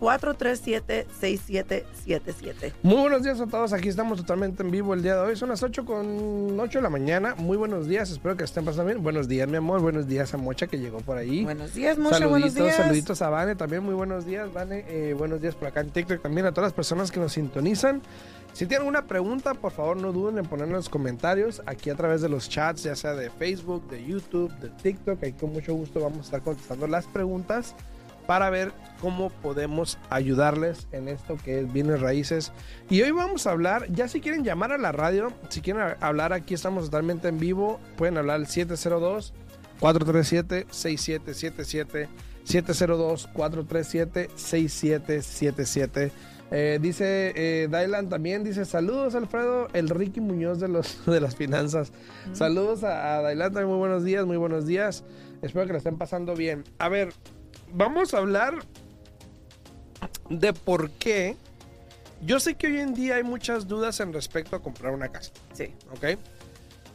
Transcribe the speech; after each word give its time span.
702-437-6777. 0.00 2.72
Muy 2.82 2.96
buenos 2.96 3.22
días 3.22 3.40
a 3.40 3.46
todos, 3.46 3.72
aquí 3.72 3.88
estamos 3.88 4.18
totalmente 4.18 4.62
en 4.62 4.70
vivo 4.70 4.94
el 4.94 5.02
día 5.02 5.16
de 5.16 5.20
hoy. 5.20 5.36
Son 5.36 5.50
las 5.50 5.62
8 5.62 5.84
con 5.84 6.58
8 6.58 6.78
de 6.78 6.82
la 6.82 6.90
mañana. 6.90 7.34
Muy 7.36 7.56
buenos 7.56 7.86
días, 7.86 8.10
espero 8.10 8.36
que 8.36 8.44
estén 8.44 8.64
pasando 8.64 8.86
bien. 8.86 9.02
Buenos 9.02 9.28
días, 9.28 9.48
mi 9.48 9.56
amor. 9.56 9.80
Buenos 9.80 10.08
días 10.08 10.32
a 10.34 10.38
Mocha 10.38 10.66
que 10.66 10.78
llegó 10.78 10.98
por 10.98 11.18
ahí. 11.18 11.44
Buenos 11.44 11.74
días, 11.74 11.98
Mocha, 11.98 12.18
saluditos, 12.18 12.54
buenos 12.54 12.54
días. 12.54 12.76
saluditos 12.76 13.22
a 13.22 13.30
Vane 13.30 13.56
también. 13.56 13.82
Muy 13.82 13.94
buenos 13.94 14.24
días, 14.24 14.52
Vane. 14.52 14.84
Eh, 14.88 15.14
buenos 15.16 15.40
días 15.40 15.54
por 15.54 15.68
acá 15.68 15.80
en 15.80 15.90
TikTok 15.90 16.22
también 16.22 16.46
a 16.46 16.52
todas 16.52 16.68
las 16.68 16.74
personas 16.74 17.10
que 17.10 17.20
nos 17.20 17.32
sintonizan. 17.32 18.02
Si 18.52 18.66
tienen 18.66 18.80
alguna 18.80 19.06
pregunta, 19.06 19.54
por 19.54 19.70
favor 19.70 19.96
no 19.96 20.12
duden 20.12 20.38
en 20.38 20.44
ponerla 20.44 20.72
en 20.72 20.76
los 20.76 20.88
comentarios 20.88 21.62
aquí 21.66 21.88
a 21.88 21.94
través 21.94 22.20
de 22.20 22.28
los 22.28 22.48
chats, 22.48 22.82
ya 22.82 22.96
sea 22.96 23.14
de 23.14 23.30
Facebook, 23.30 23.88
de 23.88 24.04
YouTube, 24.04 24.52
de 24.58 24.70
TikTok. 24.70 25.22
Ahí 25.22 25.32
con 25.32 25.52
mucho 25.52 25.72
gusto 25.74 26.00
vamos 26.00 26.18
a 26.18 26.22
estar 26.22 26.42
contestando 26.42 26.88
las 26.88 27.06
preguntas 27.06 27.76
para 28.30 28.48
ver 28.48 28.70
cómo 29.00 29.28
podemos 29.28 29.98
ayudarles 30.08 30.86
en 30.92 31.08
esto 31.08 31.36
que 31.36 31.58
es 31.58 31.72
bienes 31.72 32.00
raíces. 32.00 32.52
Y 32.88 33.02
hoy 33.02 33.10
vamos 33.10 33.48
a 33.48 33.50
hablar, 33.50 33.90
ya 33.90 34.06
si 34.06 34.20
quieren 34.20 34.44
llamar 34.44 34.70
a 34.70 34.78
la 34.78 34.92
radio, 34.92 35.32
si 35.48 35.60
quieren 35.60 35.96
hablar 35.98 36.32
aquí 36.32 36.54
estamos 36.54 36.84
totalmente 36.84 37.26
en 37.26 37.40
vivo, 37.40 37.80
pueden 37.96 38.18
hablar 38.18 38.36
al 38.36 38.46
702 38.46 39.34
437 39.80 40.68
6777 40.70 42.08
702 42.44 43.28
437 43.32 44.30
6777 44.36 46.12
eh, 46.52 46.78
dice 46.80 47.32
eh, 47.34 47.66
Dylan 47.68 48.08
también, 48.08 48.44
dice 48.44 48.64
saludos 48.64 49.16
Alfredo, 49.16 49.66
el 49.72 49.88
Ricky 49.88 50.20
Muñoz 50.20 50.60
de, 50.60 50.68
los, 50.68 51.04
de 51.06 51.20
las 51.20 51.34
finanzas. 51.34 51.92
Saludos 52.32 52.84
a, 52.84 53.18
a 53.18 53.28
Dylan 53.28 53.52
muy 53.66 53.78
buenos 53.78 54.04
días, 54.04 54.24
muy 54.24 54.36
buenos 54.36 54.68
días. 54.68 55.02
Espero 55.42 55.66
que 55.66 55.72
lo 55.72 55.78
estén 55.78 55.98
pasando 55.98 56.36
bien. 56.36 56.62
A 56.78 56.88
ver, 56.88 57.12
vamos 57.72 58.14
a 58.14 58.18
hablar 58.18 58.54
de 60.28 60.52
por 60.52 60.90
qué. 60.92 61.36
Yo 62.22 62.38
sé 62.38 62.54
que 62.54 62.66
hoy 62.66 62.80
en 62.80 62.94
día 62.94 63.16
hay 63.16 63.22
muchas 63.22 63.66
dudas 63.66 64.00
en 64.00 64.12
respecto 64.12 64.56
a 64.56 64.62
comprar 64.62 64.92
una 64.92 65.08
casa, 65.08 65.32
Sí. 65.52 65.74
¿ok? 65.92 66.18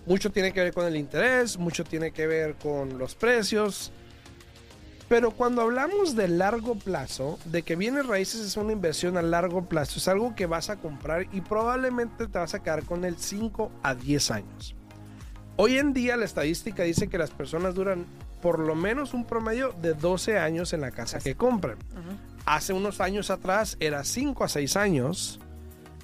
Mucho 0.06 0.32
tiene 0.32 0.54
que 0.54 0.62
ver 0.62 0.74
con 0.74 0.86
el 0.86 0.96
interés, 0.96 1.58
mucho 1.58 1.84
tiene 1.84 2.12
que 2.12 2.28
ver 2.28 2.56
con 2.56 3.00
los 3.00 3.16
precios. 3.16 3.92
Pero 5.10 5.32
cuando 5.32 5.62
hablamos 5.62 6.16
de 6.16 6.28
largo 6.28 6.76
plazo, 6.76 7.38
de 7.46 7.62
que 7.64 7.76
bienes 7.76 8.06
raíces 8.08 8.42
es 8.42 8.58
una 8.58 8.72
inversión 8.72 9.18
a 9.18 9.22
largo 9.22 9.66
plazo, 9.66 9.98
es 10.00 10.08
algo 10.08 10.36
que 10.36 10.46
vas 10.48 10.70
a 10.70 10.78
comprar 10.78 11.28
y 11.32 11.42
probablemente 11.42 12.28
te 12.28 12.38
vas 12.40 12.54
a 12.54 12.62
quedar 12.64 12.84
con 12.84 13.04
él 13.06 13.16
5 13.18 13.72
a 13.84 13.94
10 13.96 14.32
años. 14.32 14.76
Hoy 15.58 15.78
en 15.78 15.94
día 15.94 16.18
la 16.18 16.26
estadística 16.26 16.84
dice 16.84 17.08
que 17.08 17.18
las 17.18 17.32
personas 17.32 17.76
duran 17.76 18.06
por 18.46 18.60
lo 18.60 18.76
menos 18.76 19.16
un 19.16 19.26
promedio 19.26 19.74
de 19.82 19.96
12 19.96 20.38
años 20.38 20.72
en 20.74 20.82
la 20.82 20.92
casa 20.92 21.18
que 21.18 21.34
compran. 21.34 21.80
Hace 22.46 22.74
unos 22.74 23.02
años 23.02 23.32
atrás 23.32 23.76
era 23.80 24.04
5 24.04 24.44
a 24.44 24.48
6 24.48 24.76
años. 24.78 25.40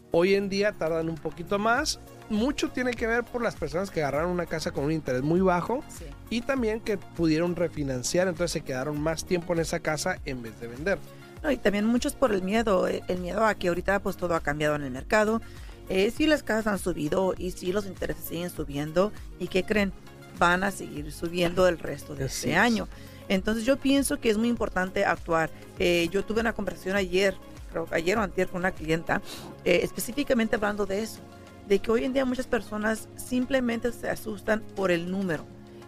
Hoy 0.09 0.33
en 0.33 0.49
día 0.49 0.71
tardan 0.71 1.07
un 1.07 1.17
poquito 1.17 1.59
más. 1.59 1.99
Mucho 2.31 2.71
tiene 2.71 2.95
que 2.95 3.05
ver 3.05 3.23
por 3.25 3.43
las 3.43 3.55
personas 3.55 3.91
que 3.91 4.01
agarraron 4.01 4.31
una 4.31 4.47
casa 4.47 4.71
con 4.71 4.85
un 4.85 4.91
interés 4.91 5.21
muy 5.21 5.39
bajo 5.41 5.83
Sí. 5.87 6.05
y 6.31 6.41
también 6.41 6.79
que 6.79 6.97
pudieron 6.97 7.55
refinanciar, 7.55 8.27
entonces 8.27 8.53
se 8.53 8.61
quedaron 8.61 8.99
más 8.99 9.23
tiempo 9.23 9.53
en 9.53 9.59
esa 9.59 9.79
casa 9.79 10.17
en 10.25 10.41
vez 10.41 10.59
de 10.59 10.65
vender. 10.65 10.97
No, 11.43 11.51
y 11.51 11.57
también 11.57 11.85
muchos 11.85 12.15
por 12.15 12.33
el 12.33 12.41
miedo, 12.41 12.87
eh, 12.87 13.03
el 13.07 13.19
miedo 13.19 13.45
a 13.45 13.53
que 13.53 13.67
ahorita 13.67 13.99
pues 13.99 14.17
todo 14.17 14.33
ha 14.33 14.39
cambiado 14.39 14.73
en 14.77 14.81
el 14.81 14.89
mercado. 14.89 15.43
Eh, 15.89 16.09
sí 16.09 16.25
las 16.25 16.41
casas 16.41 16.65
han 16.65 16.79
subido 16.79 17.35
y 17.37 17.51
sí 17.51 17.71
los 17.71 17.85
intereses 17.85 18.25
siguen 18.25 18.49
subiendo 18.49 19.11
y 19.39 19.47
¿qué 19.47 19.63
creen? 19.63 19.93
Van 20.39 20.63
a 20.63 20.71
seguir 20.71 21.11
subiendo 21.11 21.67
el 21.67 21.77
resto 21.77 22.15
de 22.15 22.25
Así 22.25 22.35
este 22.49 22.51
es. 22.51 22.57
año. 22.57 22.87
Entonces 23.27 23.63
yo 23.65 23.77
pienso 23.77 24.19
que 24.19 24.29
es 24.29 24.37
muy 24.37 24.49
importante 24.49 25.05
actuar. 25.05 25.49
Eh, 25.79 26.09
yo 26.11 26.23
tuve 26.25 26.41
una 26.41 26.53
conversación 26.53 26.95
ayer, 26.95 27.35
creo 27.71 27.85
que 27.85 27.95
ayer 27.95 28.17
o 28.17 28.21
antier 28.21 28.47
con 28.49 28.59
una 28.61 28.71
clienta, 28.71 29.21
eh, 29.63 29.79
específicamente 29.83 30.55
hablando 30.55 30.85
de 30.85 31.01
eso, 31.03 31.19
de 31.67 31.79
que 31.79 31.91
hoy 31.91 32.03
en 32.03 32.13
día 32.13 32.25
muchas 32.25 32.47
personas 32.47 33.07
simplemente 33.15 33.91
se 33.91 34.09
asustan 34.09 34.61
por 34.75 34.91
el 34.91 35.09
número. 35.09 35.45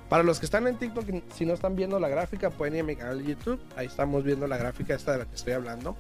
Para 0.09 0.23
los 0.23 0.39
que 0.39 0.47
están 0.47 0.69
en 0.69 0.77
TikTok, 0.77 1.05
si 1.35 1.45
no 1.45 1.53
están 1.53 1.75
viendo 1.75 1.99
la 1.99 2.09
gráfica, 2.09 2.51
pueden 2.51 2.77
ir 2.77 2.81
a 2.83 2.85
mi 2.85 2.95
canal 2.95 3.19
de 3.19 3.31
YouTube. 3.31 3.61
Ahí 3.75 3.87
estamos 3.87 4.23
viendo 4.23 4.47
la 4.47 4.57
gráfica 4.57 4.95
esta 4.95 5.13
de 5.13 5.19
la 5.19 5.25
que 5.25 5.35
estoy 5.35 5.55
hablando. 5.55 5.97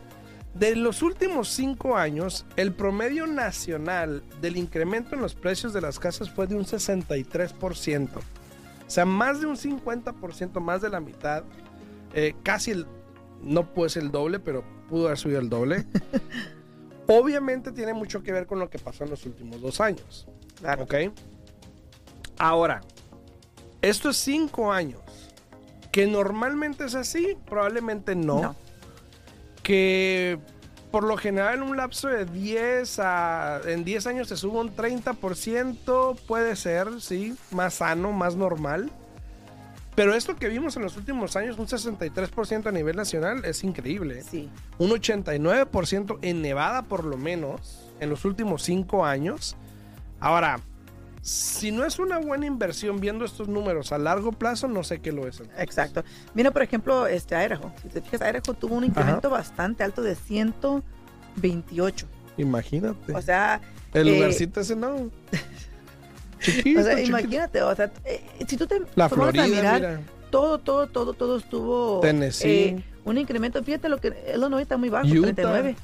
De 0.58 0.74
los 0.74 1.02
últimos 1.02 1.50
cinco 1.50 1.96
años, 1.96 2.46
el 2.56 2.72
promedio 2.72 3.26
nacional 3.26 4.22
del 4.40 4.56
incremento 4.56 5.14
en 5.14 5.20
los 5.20 5.34
precios 5.34 5.74
de 5.74 5.82
las 5.82 5.98
casas 5.98 6.30
fue 6.30 6.46
de 6.46 6.54
un 6.54 6.64
63%. 6.64 8.08
O 8.16 8.20
sea, 8.86 9.04
más 9.04 9.40
de 9.40 9.46
un 9.46 9.56
50%, 9.56 10.60
más 10.60 10.80
de 10.80 10.88
la 10.88 11.00
mitad. 11.00 11.44
Eh, 12.14 12.34
casi 12.42 12.70
el, 12.70 12.86
no 13.42 13.74
puede 13.74 13.90
ser 13.90 14.04
el 14.04 14.10
doble, 14.10 14.38
pero 14.38 14.64
pudo 14.88 15.06
haber 15.06 15.18
subido 15.18 15.40
el 15.40 15.50
doble. 15.50 15.84
Obviamente 17.06 17.70
tiene 17.70 17.92
mucho 17.92 18.22
que 18.22 18.32
ver 18.32 18.46
con 18.46 18.58
lo 18.58 18.70
que 18.70 18.78
pasó 18.78 19.04
en 19.04 19.10
los 19.10 19.26
últimos 19.26 19.60
dos 19.60 19.82
años. 19.82 20.26
Claro. 20.58 20.84
¿Ok? 20.84 20.94
Ahora, 22.38 22.80
esto 23.82 24.08
es 24.08 24.16
cinco 24.16 24.72
años. 24.72 25.02
Que 25.92 26.06
normalmente 26.06 26.86
es 26.86 26.94
así, 26.94 27.36
probablemente 27.44 28.14
no. 28.14 28.40
No. 28.40 28.65
Que 29.66 30.38
por 30.92 31.02
lo 31.02 31.16
general 31.16 31.56
en 31.56 31.62
un 31.64 31.76
lapso 31.76 32.06
de 32.06 32.24
10 32.24 33.00
a... 33.00 33.60
En 33.66 33.84
10 33.84 34.06
años 34.06 34.28
se 34.28 34.36
sube 34.36 34.58
un 34.58 34.74
30%, 34.74 36.20
puede 36.20 36.54
ser, 36.54 37.00
sí, 37.00 37.34
más 37.50 37.74
sano, 37.74 38.12
más 38.12 38.36
normal. 38.36 38.92
Pero 39.96 40.14
esto 40.14 40.36
que 40.36 40.48
vimos 40.48 40.76
en 40.76 40.82
los 40.82 40.96
últimos 40.96 41.34
años, 41.34 41.58
un 41.58 41.66
63% 41.66 42.66
a 42.66 42.70
nivel 42.70 42.94
nacional, 42.94 43.44
es 43.44 43.64
increíble. 43.64 44.22
Sí. 44.22 44.48
Un 44.78 44.90
89% 44.90 46.18
en 46.22 46.42
Nevada 46.42 46.82
por 46.82 47.04
lo 47.04 47.16
menos, 47.16 47.90
en 47.98 48.10
los 48.10 48.24
últimos 48.24 48.62
5 48.62 49.04
años. 49.04 49.56
Ahora, 50.20 50.60
si 51.26 51.72
no 51.72 51.84
es 51.84 51.98
una 51.98 52.18
buena 52.18 52.46
inversión 52.46 53.00
viendo 53.00 53.24
estos 53.24 53.48
números 53.48 53.90
a 53.90 53.98
largo 53.98 54.30
plazo, 54.30 54.68
no 54.68 54.84
sé 54.84 55.00
qué 55.00 55.10
lo 55.10 55.26
es. 55.26 55.42
Exacto. 55.58 56.04
Mira, 56.34 56.52
por 56.52 56.62
ejemplo, 56.62 57.08
este 57.08 57.34
Idaho. 57.34 57.72
Si 57.82 57.88
te 57.88 58.00
fijas, 58.00 58.20
Idaho 58.20 58.54
tuvo 58.54 58.76
un 58.76 58.84
incremento 58.84 59.28
bastante 59.28 59.82
alto 59.82 60.02
de 60.02 60.14
128. 60.14 62.06
Imagínate. 62.36 63.12
O 63.12 63.20
sea, 63.20 63.60
El 63.92 64.06
eh, 64.06 64.14
lugarcito 64.14 64.60
ese 64.60 64.76
no. 64.76 65.10
Chiquito, 66.38 66.78
o 66.80 66.82
sea, 66.84 66.94
chiquito. 66.94 67.08
imagínate, 67.08 67.62
o 67.62 67.74
sea, 67.74 67.90
eh, 68.04 68.22
si 68.46 68.56
tú 68.56 68.68
te 68.68 68.82
La 68.94 69.08
Florida, 69.08 69.44
a 69.44 69.48
mirar, 69.48 69.80
mira. 69.80 70.00
todo, 70.30 70.58
todo, 70.58 70.86
todo, 70.86 71.14
todo 71.14 71.38
estuvo 71.38 71.98
Tennessee. 72.02 72.48
eh, 72.48 72.84
un 73.04 73.18
incremento. 73.18 73.60
Fíjate 73.64 73.88
lo 73.88 73.98
que 73.98 74.14
Illinois 74.32 74.62
está 74.62 74.76
muy 74.76 74.90
bajo, 74.90 75.08
Utah. 75.08 75.32
39, 75.32 75.76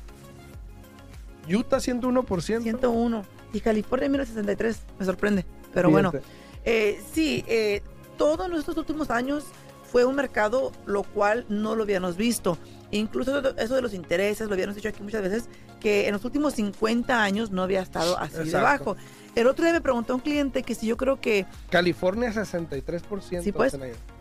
Utah 1.48 1.78
101%. 1.78 2.62
101 2.62 3.41
y 3.52 3.60
California 3.60 4.08
1063, 4.08 4.78
me 4.98 5.04
sorprende. 5.06 5.44
Pero 5.72 5.90
bueno, 5.90 6.10
Fíjate. 6.10 6.28
Eh, 6.64 7.00
sí, 7.12 7.44
eh, 7.48 7.82
todos 8.16 8.48
nuestros 8.48 8.76
últimos 8.76 9.10
años 9.10 9.44
fue 9.90 10.04
un 10.04 10.14
mercado 10.14 10.72
lo 10.86 11.02
cual 11.02 11.44
no 11.48 11.74
lo 11.74 11.82
habíamos 11.82 12.16
visto. 12.16 12.56
Incluso 12.90 13.38
eso 13.38 13.52
de- 13.54 13.76
de 13.76 13.82
los 13.82 13.94
intereses, 13.94 14.46
lo 14.48 14.54
habíamos 14.54 14.76
dicho 14.76 14.88
aquí 14.88 15.02
muchas 15.02 15.22
veces, 15.22 15.44
que 15.80 16.06
en 16.06 16.12
los 16.12 16.24
últimos 16.24 16.54
50 16.54 17.22
años 17.22 17.50
no 17.50 17.62
había 17.62 17.80
estado 17.82 18.18
así 18.18 18.34
de 18.36 18.42
Exacto. 18.44 18.84
bajo. 18.84 18.96
El 19.34 19.46
otro 19.46 19.64
día 19.64 19.72
me 19.72 19.80
preguntó 19.80 20.14
un 20.14 20.20
cliente 20.20 20.62
que 20.62 20.74
si 20.74 20.86
yo 20.86 20.96
creo 20.96 21.20
que, 21.20 21.46
California 21.70 22.30
63%. 22.32 23.42
Sí, 23.42 23.50
pues. 23.52 23.76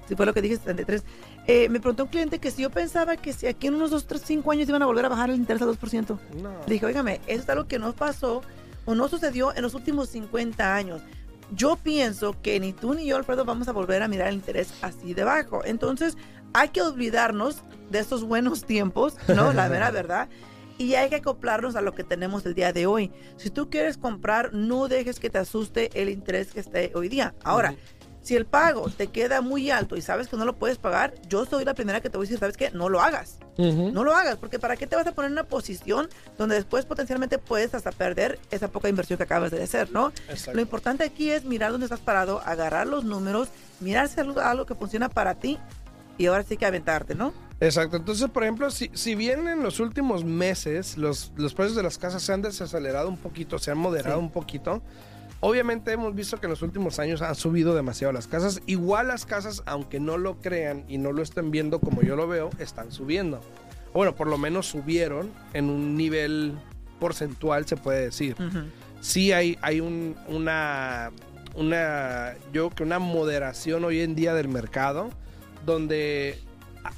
si 0.07 0.15
fue 0.15 0.25
lo 0.25 0.33
que 0.33 0.41
dije, 0.41 0.55
73, 0.55 1.03
eh, 1.47 1.67
me 1.69 1.79
preguntó 1.79 2.03
un 2.05 2.09
cliente 2.09 2.39
que 2.39 2.49
si 2.49 2.61
yo 2.63 2.69
pensaba 2.69 3.17
que 3.17 3.33
si 3.33 3.45
aquí 3.47 3.67
en 3.67 3.75
unos 3.75 3.91
2, 3.91 4.07
3, 4.07 4.21
5 4.25 4.51
años 4.51 4.67
iban 4.69 4.81
a 4.81 4.85
volver 4.85 5.05
a 5.05 5.09
bajar 5.09 5.29
el 5.29 5.35
interés 5.35 5.61
al 5.61 5.67
2%. 5.69 6.17
No. 6.41 6.49
Le 6.65 6.73
dije, 6.73 6.85
óigame, 6.85 7.19
eso 7.27 7.43
es 7.43 7.49
algo 7.49 7.67
que 7.67 7.77
no 7.77 7.93
pasó 7.93 8.41
o 8.85 8.95
no 8.95 9.07
sucedió 9.07 9.55
en 9.55 9.63
los 9.63 9.73
últimos 9.73 10.09
50 10.09 10.75
años. 10.75 11.01
Yo 11.53 11.75
pienso 11.75 12.35
que 12.41 12.59
ni 12.59 12.71
tú 12.73 12.93
ni 12.93 13.05
yo, 13.05 13.17
Alfredo, 13.17 13.43
vamos 13.43 13.67
a 13.67 13.73
volver 13.73 14.01
a 14.03 14.07
mirar 14.07 14.29
el 14.29 14.35
interés 14.35 14.73
así 14.81 15.13
de 15.13 15.23
bajo. 15.23 15.65
Entonces, 15.65 16.17
hay 16.53 16.69
que 16.69 16.81
olvidarnos 16.81 17.63
de 17.89 17.99
estos 17.99 18.23
buenos 18.23 18.63
tiempos, 18.65 19.15
¿no? 19.27 19.53
La 19.53 19.69
mera 19.69 19.91
verdad. 19.91 20.29
Y 20.77 20.95
hay 20.95 21.09
que 21.09 21.17
acoplarnos 21.17 21.75
a 21.75 21.81
lo 21.81 21.93
que 21.93 22.03
tenemos 22.03 22.45
el 22.45 22.55
día 22.55 22.73
de 22.73 22.87
hoy. 22.87 23.11
Si 23.37 23.49
tú 23.49 23.69
quieres 23.69 23.97
comprar, 23.97 24.53
no 24.53 24.87
dejes 24.87 25.19
que 25.19 25.29
te 25.29 25.37
asuste 25.37 25.89
el 26.01 26.09
interés 26.09 26.53
que 26.53 26.59
esté 26.59 26.91
hoy 26.95 27.09
día. 27.09 27.35
Ahora. 27.43 27.75
Si 28.21 28.35
el 28.35 28.45
pago 28.45 28.87
te 28.89 29.07
queda 29.07 29.41
muy 29.41 29.71
alto 29.71 29.95
y 29.97 30.01
sabes 30.01 30.27
que 30.27 30.37
no 30.37 30.45
lo 30.45 30.55
puedes 30.55 30.77
pagar, 30.77 31.13
yo 31.27 31.45
soy 31.45 31.65
la 31.65 31.73
primera 31.73 32.01
que 32.01 32.09
te 32.09 32.17
voy 32.17 32.25
a 32.25 32.27
decir, 32.27 32.39
¿sabes 32.39 32.55
qué? 32.57 32.69
No 32.71 32.87
lo 32.89 33.01
hagas. 33.01 33.37
No 33.57 34.03
lo 34.03 34.15
hagas, 34.15 34.37
porque 34.37 34.57
¿para 34.57 34.75
qué 34.75 34.87
te 34.87 34.95
vas 34.95 35.05
a 35.05 35.11
poner 35.11 35.27
en 35.29 35.33
una 35.33 35.43
posición 35.43 36.09
donde 36.37 36.55
después 36.55 36.85
potencialmente 36.85 37.37
puedes 37.37 37.75
hasta 37.75 37.91
perder 37.91 38.39
esa 38.49 38.69
poca 38.69 38.89
inversión 38.89 39.17
que 39.17 39.23
acabas 39.23 39.51
de 39.51 39.61
hacer, 39.61 39.91
¿no? 39.91 40.11
Exacto. 40.29 40.53
Lo 40.53 40.61
importante 40.61 41.03
aquí 41.03 41.29
es 41.29 41.45
mirar 41.45 41.71
dónde 41.71 41.85
estás 41.85 41.99
parado, 41.99 42.41
agarrar 42.45 42.87
los 42.87 43.03
números, 43.03 43.49
mirar 43.79 44.07
si 44.07 44.19
algo, 44.19 44.39
algo 44.39 44.65
que 44.65 44.73
funciona 44.73 45.09
para 45.09 45.35
ti 45.35 45.59
y 46.17 46.25
ahora 46.25 46.41
sí 46.43 46.57
que 46.57 46.65
aventarte, 46.65 47.13
¿no? 47.13 47.33
Exacto. 47.59 47.97
Entonces, 47.97 48.27
por 48.31 48.41
ejemplo, 48.43 48.71
si, 48.71 48.89
si 48.95 49.13
bien 49.13 49.47
en 49.47 49.61
los 49.61 49.79
últimos 49.79 50.23
meses 50.23 50.97
los, 50.97 51.31
los 51.35 51.53
precios 51.53 51.75
de 51.75 51.83
las 51.83 51.99
casas 51.99 52.23
se 52.23 52.33
han 52.33 52.41
desacelerado 52.41 53.09
un 53.09 53.17
poquito, 53.17 53.59
se 53.59 53.69
han 53.69 53.77
moderado 53.77 54.17
Sí. 54.17 54.23
un 54.25 54.31
poquito, 54.31 54.81
obviamente 55.41 55.91
hemos 55.91 56.15
visto 56.15 56.39
que 56.39 56.45
en 56.45 56.51
los 56.51 56.61
últimos 56.61 56.97
años 56.99 57.21
han 57.21 57.35
subido 57.35 57.75
demasiado 57.75 58.13
las 58.13 58.27
casas. 58.27 58.61
Igual 58.65 59.09
las 59.09 59.25
casas, 59.25 59.61
aunque 59.65 59.99
no 59.99 60.17
lo 60.17 60.39
crean 60.39 60.85
y 60.87 60.97
no 60.97 61.11
lo 61.11 61.21
estén 61.21 61.51
viendo 61.51 61.79
como 61.81 62.01
yo 62.01 62.15
lo 62.15 62.27
veo, 62.27 62.49
están 62.59 62.91
subiendo. 62.91 63.41
Bueno, 63.93 64.15
por 64.15 64.27
lo 64.27 64.37
menos 64.37 64.67
subieron 64.67 65.31
en 65.53 65.69
un 65.69 65.97
nivel 65.97 66.53
porcentual, 66.99 67.67
se 67.67 67.75
puede 67.75 68.01
decir. 68.05 68.35
Sí 69.01 69.31
hay, 69.33 69.57
hay 69.61 69.81
un- 69.81 70.15
una, 70.27 71.11
una, 71.55 72.33
yo 72.53 72.69
creo 72.69 72.69
que 72.69 72.83
una 72.83 72.99
moderación 72.99 73.83
hoy 73.83 73.99
en 74.01 74.15
día 74.15 74.33
del 74.33 74.47
mercado, 74.47 75.09
donde 75.65 76.39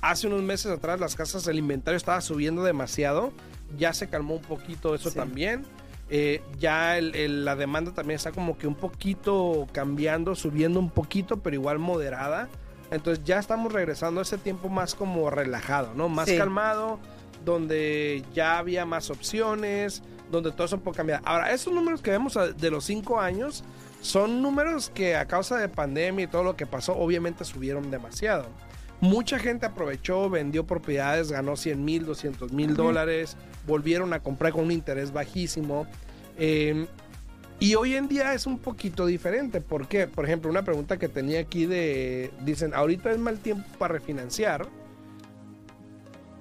hace 0.02 0.28
unos 0.28 0.42
meses 0.44 0.72
atrás 0.72 1.00
las 1.00 1.16
casas, 1.16 1.48
el 1.48 1.58
inventario 1.58 1.98
estaba 1.98 2.22
subiendo 2.22 2.64
demasiado, 2.64 3.32
ya 3.78 3.94
se 3.94 4.08
calmó 4.10 4.36
un 4.36 4.42
poquito 4.42 4.94
eso 4.94 5.10
Sí. 5.10 5.16
también. 5.16 5.66
Eh, 6.10 6.42
ya 6.60 6.98
el- 6.98 7.16
el- 7.16 7.46
la 7.46 7.56
demanda 7.56 7.94
también 7.94 8.18
está 8.18 8.32
como 8.32 8.58
que 8.58 8.68
un 8.68 8.76
poquito 8.76 9.68
cambiando, 9.72 10.36
subiendo 10.36 10.80
un 10.80 10.90
poquito, 10.90 11.38
pero 11.38 11.56
igual 11.56 11.80
moderada. 11.80 12.50
Entonces 12.92 13.24
ya 13.24 13.40
estamos 13.40 13.72
regresando 13.74 14.20
a 14.20 14.24
ese 14.24 14.38
tiempo 14.38 14.70
más 14.70 14.94
como 14.96 15.30
relajado, 15.30 15.94
¿no? 15.96 16.10
Más 16.10 16.30
Sí. 16.30 16.38
calmado, 16.38 17.00
donde 17.44 18.24
ya 18.34 18.58
había 18.60 18.86
más 18.86 19.10
opciones, 19.10 20.04
donde 20.32 20.52
todo 20.52 20.66
eso 20.66 20.80
puede 20.80 20.98
cambiar. 20.98 21.22
Ahora, 21.26 21.52
esos 21.54 21.74
números 21.74 22.02
que 22.02 22.12
vemos 22.12 22.38
de 22.58 22.70
los 22.72 22.84
cinco 22.86 23.20
años 23.20 23.64
son 24.02 24.42
números 24.42 24.90
que 24.94 25.16
a 25.16 25.26
causa 25.26 25.58
de 25.58 25.70
pandemia 25.70 26.26
y 26.26 26.28
todo 26.28 26.44
lo 26.44 26.56
que 26.56 26.66
pasó, 26.66 26.96
obviamente 26.96 27.44
subieron 27.46 27.90
demasiado. 27.92 28.46
Mucha 29.02 29.38
gente 29.40 29.66
aprovechó, 29.66 30.30
vendió 30.30 30.66
propiedades, 30.66 31.32
ganó 31.32 31.56
100 31.56 31.84
mil, 31.84 32.06
200 32.06 32.52
mil 32.54 32.76
dólares, 32.76 33.36
volvieron 33.66 34.14
a 34.14 34.20
comprar 34.20 34.52
con 34.54 34.66
un 34.66 34.72
interés 34.72 35.12
bajísimo. 35.12 35.88
Eh, 36.38 36.86
y 37.60 37.76
hoy 37.76 37.96
en 37.96 38.08
día 38.08 38.34
es 38.34 38.46
un 38.46 38.58
poquito 38.60 39.06
diferente. 39.06 39.62
¿Por 39.62 39.88
qué? 39.88 40.08
Por 40.08 40.26
ejemplo, 40.26 40.50
una 40.50 40.64
pregunta 40.64 40.98
que 40.98 41.08
tenía 41.08 41.40
aquí 41.40 41.66
de, 41.66 42.32
dicen, 42.44 42.74
ahorita 42.74 43.12
es 43.12 43.20
mal 43.20 43.40
tiempo 43.40 43.66
para 43.78 43.94
refinanciar. 43.94 44.68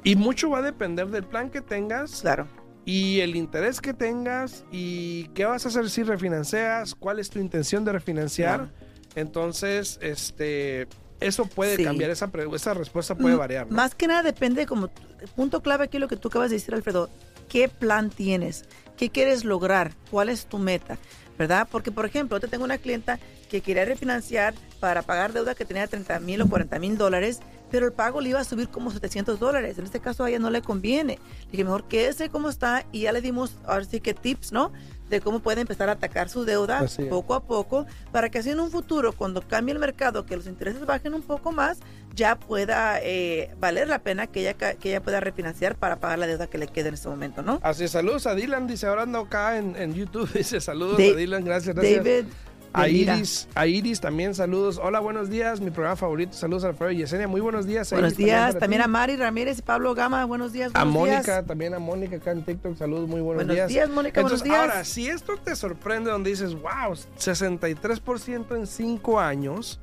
Y 0.05 0.17
mucho 0.17 0.51
va 0.51 0.59
a 0.59 0.63
depender 0.63 1.09
del 1.09 1.23
plan 1.25 1.49
que 1.51 1.61
tengas 1.61 2.23
Claro. 2.23 2.49
y 2.85 3.21
el 3.21 3.37
interés 3.37 3.81
que 3.81 3.95
tengas 3.95 4.65
y 4.73 5.29
qué 5.29 5.45
vas 5.45 5.65
a 5.65 5.69
hacer 5.69 5.89
si 5.91 6.03
refinancias, 6.03 6.97
cuál 6.97 7.21
es 7.21 7.31
tu 7.31 7.39
intención 7.39 7.85
de 7.85 7.93
refinanciar. 7.93 8.69
Claro. 8.69 8.73
Entonces, 9.15 10.01
este, 10.03 10.89
eso 11.23 11.47
puede 11.47 11.77
Sí. 11.77 11.85
cambiar, 11.85 12.11
esa, 12.11 12.31
esa 12.55 12.75
respuesta 12.75 13.15
puede 13.15 13.35
Mm, 13.35 13.39
variar. 13.39 13.67
¿no? 13.69 13.77
Más 13.77 13.95
que 13.95 14.07
nada 14.07 14.23
depende, 14.23 14.67
como 14.67 14.89
punto 15.37 15.63
clave 15.63 15.85
aquí 15.85 15.99
lo 15.99 16.09
que 16.09 16.17
tú 16.17 16.29
acabas 16.29 16.51
de 16.51 16.57
decir, 16.57 16.75
Alfredo, 16.75 17.09
¿qué 17.49 17.69
plan 17.69 18.11
tienes? 18.11 18.65
¿Qué 18.97 19.11
quieres 19.11 19.45
lograr? 19.45 19.93
¿Cuál 20.11 20.29
es 20.29 20.47
tu 20.47 20.59
meta? 20.59 20.99
¿Verdad? 21.39 21.67
Porque, 21.71 21.91
por 21.91 22.05
ejemplo, 22.05 22.39
yo 22.39 22.49
tengo 22.49 22.65
una 22.65 22.79
clienta 22.79 23.19
que 23.51 23.63
quería 23.63 23.85
refinanciar 23.85 24.55
para 24.81 25.03
pagar 25.03 25.33
deuda 25.33 25.55
que 25.55 25.65
tenía 25.65 25.87
30 25.87 26.21
mil 26.21 26.41
o 26.43 26.49
40 26.49 26.79
mil 26.79 26.97
dólares, 26.99 27.41
pero 27.71 27.87
el 27.87 27.93
pago 27.93 28.21
le 28.21 28.29
iba 28.29 28.41
a 28.41 28.45
subir 28.45 28.69
como 28.69 28.91
700 28.91 29.41
dólares. 29.41 29.79
En 29.79 29.85
este 29.87 29.99
caso 29.99 30.25
a 30.25 30.29
ella 30.29 30.39
no 30.39 30.51
le 30.51 30.61
conviene. 30.61 31.19
Le 31.47 31.51
dije, 31.53 31.65
mejor 31.65 31.89
quédese 31.89 32.29
como 32.29 32.51
está 32.51 32.85
y 32.93 33.01
ya 33.03 33.13
le 33.13 33.23
dimos, 33.23 33.57
ahora 33.67 33.85
sí 33.85 34.01
que 34.01 34.13
tips, 34.15 34.53
¿no? 34.53 34.73
De 35.13 35.21
cómo 35.21 35.41
puede 35.41 35.61
empezar 35.61 35.91
a 35.91 35.93
atacar 35.93 36.31
su 36.31 36.47
deuda 36.47 36.87
poco 37.11 37.35
a 37.35 37.43
poco 37.43 37.85
para 38.13 38.31
que 38.31 38.39
así 38.39 38.49
en 38.49 38.61
un 38.61 38.71
futuro, 38.71 39.13
cuando 39.13 39.47
cambie 39.47 39.75
el 39.75 39.79
mercado, 39.79 40.25
que 40.25 40.35
los 40.37 40.47
intereses 40.47 40.87
bajen 40.87 41.13
un 41.13 41.21
poco 41.21 41.53
más, 41.53 41.81
ya 42.15 42.37
pueda 42.37 42.99
eh, 43.03 43.55
valer 43.61 43.89
la 43.89 43.99
pena 43.99 44.27
que 44.27 44.41
ella, 44.41 44.55
que 44.55 44.89
ella 44.89 45.03
pueda 45.03 45.21
refinanciar 45.21 45.77
para 45.77 45.97
pagar 45.97 46.19
la 46.19 46.27
deuda 46.27 46.47
que 46.47 46.57
le 46.57 46.67
quede 46.67 46.89
en 46.89 46.95
este 46.95 47.11
momento, 47.11 47.43
¿no? 47.43 47.61
Así, 47.63 47.89
saludos 47.89 48.27
a 48.27 48.35
Dylan, 48.35 48.67
dice 48.67 48.87
ahora 48.87 49.03
ando 49.03 49.19
acá 49.19 49.59
en, 49.59 49.77
en 49.77 49.93
YouTube, 49.93 50.33
dice 50.35 50.63
saludos 50.63 50.99
a 50.99 51.17
Dylan, 51.17 51.45
gracias, 51.45 51.75
gracias. 51.75 52.05
David. 52.05 52.25
A. 52.75 52.89
Iris, 52.89 53.49
a 53.55 53.67
Iris 53.67 54.01
también 54.01 54.35
saludos. 54.35 54.81
Hola, 54.83 55.01
buenos 55.01 55.29
días, 55.29 55.61
mi 55.61 55.71
programa 55.71 55.97
favorito. 55.97 56.33
Saludos 56.33 56.65
a 56.65 56.69
Alfredo 56.69 56.93
y 56.93 56.99
Yesenia. 56.99 57.29
Muy 57.29 57.41
buenos 57.43 57.67
días. 57.67 57.91
Buenos 57.91 58.15
Iris, 58.15 58.25
días. 58.27 58.59
También 58.59 58.81
a 58.81 58.87
Mari 58.87 59.17
Ramírez 59.17 59.59
y 59.59 59.63
Pablo 59.63 59.95
Gama. 59.95 60.25
Buenos 60.25 60.53
días. 60.53 60.71
A 60.75 60.85
Buenos 60.85 60.95
Mónica, 60.95 61.21
días. 61.23 61.47
también 61.47 61.75
a 61.75 61.79
Mónica 61.79 62.17
acá 62.17 62.31
en 62.31 62.43
TikTok. 62.45 62.77
Saludos, 62.79 63.09
muy 63.09 63.21
buenos, 63.21 63.47
Buenos 63.47 63.69
días, 63.69 63.91
Mónica. 63.91 64.21
Entonces, 64.21 64.41
buenos 64.49 64.63
días. 64.65 64.75
ahora, 64.75 64.85
si 64.85 65.09
esto 65.09 65.37
te 65.37 65.55
sorprende 65.55 66.11
donde 66.11 66.31
dices, 66.31 66.55
wow, 66.55 66.95
63% 67.19 68.57
en 68.57 68.67
5 68.67 69.21
años, 69.21 69.79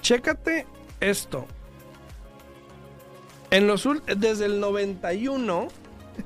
chécate 0.00 0.66
esto. 0.98 1.46
En 3.50 3.66
los 3.66 3.88
desde 4.16 4.46
el 4.46 4.58
91, 4.60 5.68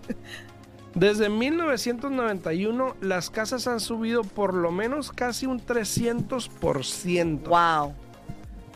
Desde 0.95 1.29
1991 1.29 2.97
las 3.01 3.29
casas 3.31 3.67
han 3.67 3.81
subido 3.81 4.23
por 4.23 4.55
lo 4.55 4.71
menos 4.71 5.11
casi 5.11 5.47
un 5.47 5.61
300%. 5.61 7.43
Wow. 7.49 7.95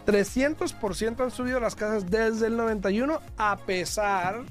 300% 0.06 1.20
han 1.22 1.30
subido 1.30 1.60
las 1.60 1.74
casas 1.76 2.10
desde 2.10 2.46
el 2.48 2.56
91 2.56 3.20
a 3.36 3.56
pesar 3.58 4.42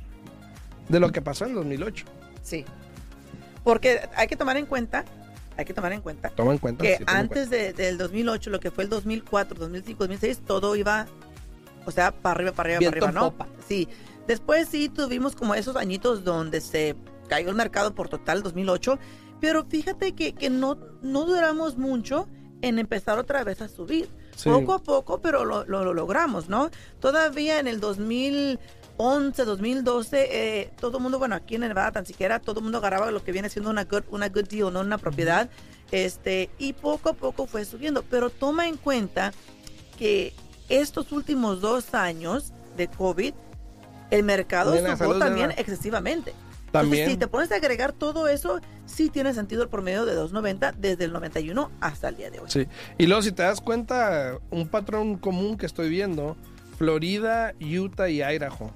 de 0.87 0.99
lo 0.99 1.11
que 1.11 1.21
pasó 1.21 1.45
en 1.45 1.55
2008. 1.55 2.05
Sí. 2.41 2.63
Porque 3.63 4.07
hay 4.15 4.27
que 4.27 4.35
tomar 4.37 4.55
en 4.55 4.65
cuenta, 4.65 5.03
hay 5.57 5.65
que 5.65 5.73
tomar 5.73 5.91
en 5.91 5.99
cuenta 6.01 6.29
Toma 6.29 6.53
en 6.53 6.59
cuenta. 6.59 6.83
que 6.83 6.97
sí, 6.97 7.03
toma 7.03 7.11
en 7.11 7.17
antes 7.25 7.49
de- 7.49 7.73
del 7.73 7.97
2008, 7.97 8.49
lo 8.49 8.59
que 8.61 8.71
fue 8.71 8.85
el 8.85 8.89
2004, 8.89 9.57
2005, 9.59 9.97
2006, 10.05 10.39
todo 10.45 10.75
iba, 10.77 11.05
o 11.85 11.91
sea, 11.91 12.11
para 12.11 12.35
arriba, 12.35 12.51
para 12.53 12.67
arriba, 12.67 12.79
Viento 12.79 12.99
para 12.99 13.07
arriba, 13.09 13.21
¿no? 13.21 13.31
popa. 13.31 13.47
Sí. 13.67 13.89
Después 14.27 14.69
sí 14.69 14.87
tuvimos 14.89 15.35
como 15.35 15.53
esos 15.55 15.75
añitos 15.75 16.23
donde 16.23 16.61
se 16.61 16.95
cayó 17.27 17.49
el 17.49 17.55
mercado 17.55 17.93
por 17.95 18.09
total 18.09 18.43
2008, 18.43 18.97
pero 19.39 19.65
fíjate 19.65 20.13
que, 20.13 20.33
que 20.33 20.49
no, 20.49 20.77
no 21.01 21.25
duramos 21.25 21.77
mucho 21.77 22.27
en 22.61 22.79
empezar 22.79 23.19
otra 23.19 23.43
vez 23.43 23.61
a 23.61 23.67
subir. 23.67 24.09
Sí. 24.35 24.49
Poco 24.49 24.73
a 24.73 24.79
poco, 24.83 25.19
pero 25.21 25.45
lo, 25.45 25.65
lo- 25.65 25.83
lo 25.83 25.93
logramos, 25.93 26.47
¿no? 26.49 26.69
Todavía 26.99 27.59
en 27.59 27.67
el 27.67 27.79
2011, 27.79 29.45
2012, 29.45 30.27
eh, 30.61 30.71
todo 30.79 30.97
el 30.97 31.03
mundo, 31.03 31.17
bueno, 31.19 31.35
aquí 31.35 31.55
en 31.55 31.61
Nevada 31.61 31.91
tan 31.91 32.05
siquiera, 32.05 32.39
todo 32.39 32.59
el 32.59 32.63
mundo 32.63 32.77
agarraba 32.79 33.11
lo 33.11 33.23
que 33.23 33.31
viene 33.31 33.49
siendo 33.49 33.69
una 33.71 33.83
good, 33.85 34.03
una 34.11 34.29
good 34.29 34.47
deal, 34.47 34.71
no 34.73 34.81
una 34.81 34.97
propiedad, 34.97 35.49
este, 35.91 36.49
y 36.59 36.73
poco 36.73 37.09
a 37.09 37.13
poco 37.13 37.47
fue 37.47 37.65
subiendo. 37.65 38.03
Pero 38.03 38.29
toma 38.29 38.67
en 38.67 38.77
cuenta 38.77 39.33
que 39.97 40.33
estos 40.69 41.11
últimos 41.11 41.61
dos 41.61 41.93
años 41.93 42.51
de 42.75 42.87
COVID, 42.87 43.33
el 44.11 44.23
mercado 44.23 44.71
subió 44.77 44.97
salud, 44.97 45.19
también 45.19 45.49
nena. 45.49 45.59
excesivamente. 45.61 46.33
También. 46.81 47.03
Entonces, 47.03 47.13
si 47.13 47.17
te 47.17 47.27
pones 47.27 47.51
a 47.51 47.55
agregar 47.55 47.93
todo 47.93 48.27
eso, 48.27 48.59
sí 48.85 49.09
tiene 49.09 49.33
sentido 49.33 49.63
el 49.63 49.69
promedio 49.69 50.05
de 50.05 50.15
2.90 50.17 50.73
desde 50.75 51.05
el 51.05 51.13
91 51.13 51.71
hasta 51.81 52.09
el 52.09 52.17
día 52.17 52.29
de 52.31 52.39
hoy. 52.39 52.45
Sí. 52.49 52.67
Y 52.97 53.07
luego, 53.07 53.21
si 53.21 53.31
te 53.31 53.43
das 53.43 53.61
cuenta, 53.61 54.37
un 54.49 54.67
patrón 54.67 55.17
común 55.17 55.57
que 55.57 55.65
estoy 55.65 55.89
viendo: 55.89 56.35
Florida, 56.77 57.53
Utah 57.61 58.09
y 58.09 58.21
Idaho. 58.23 58.71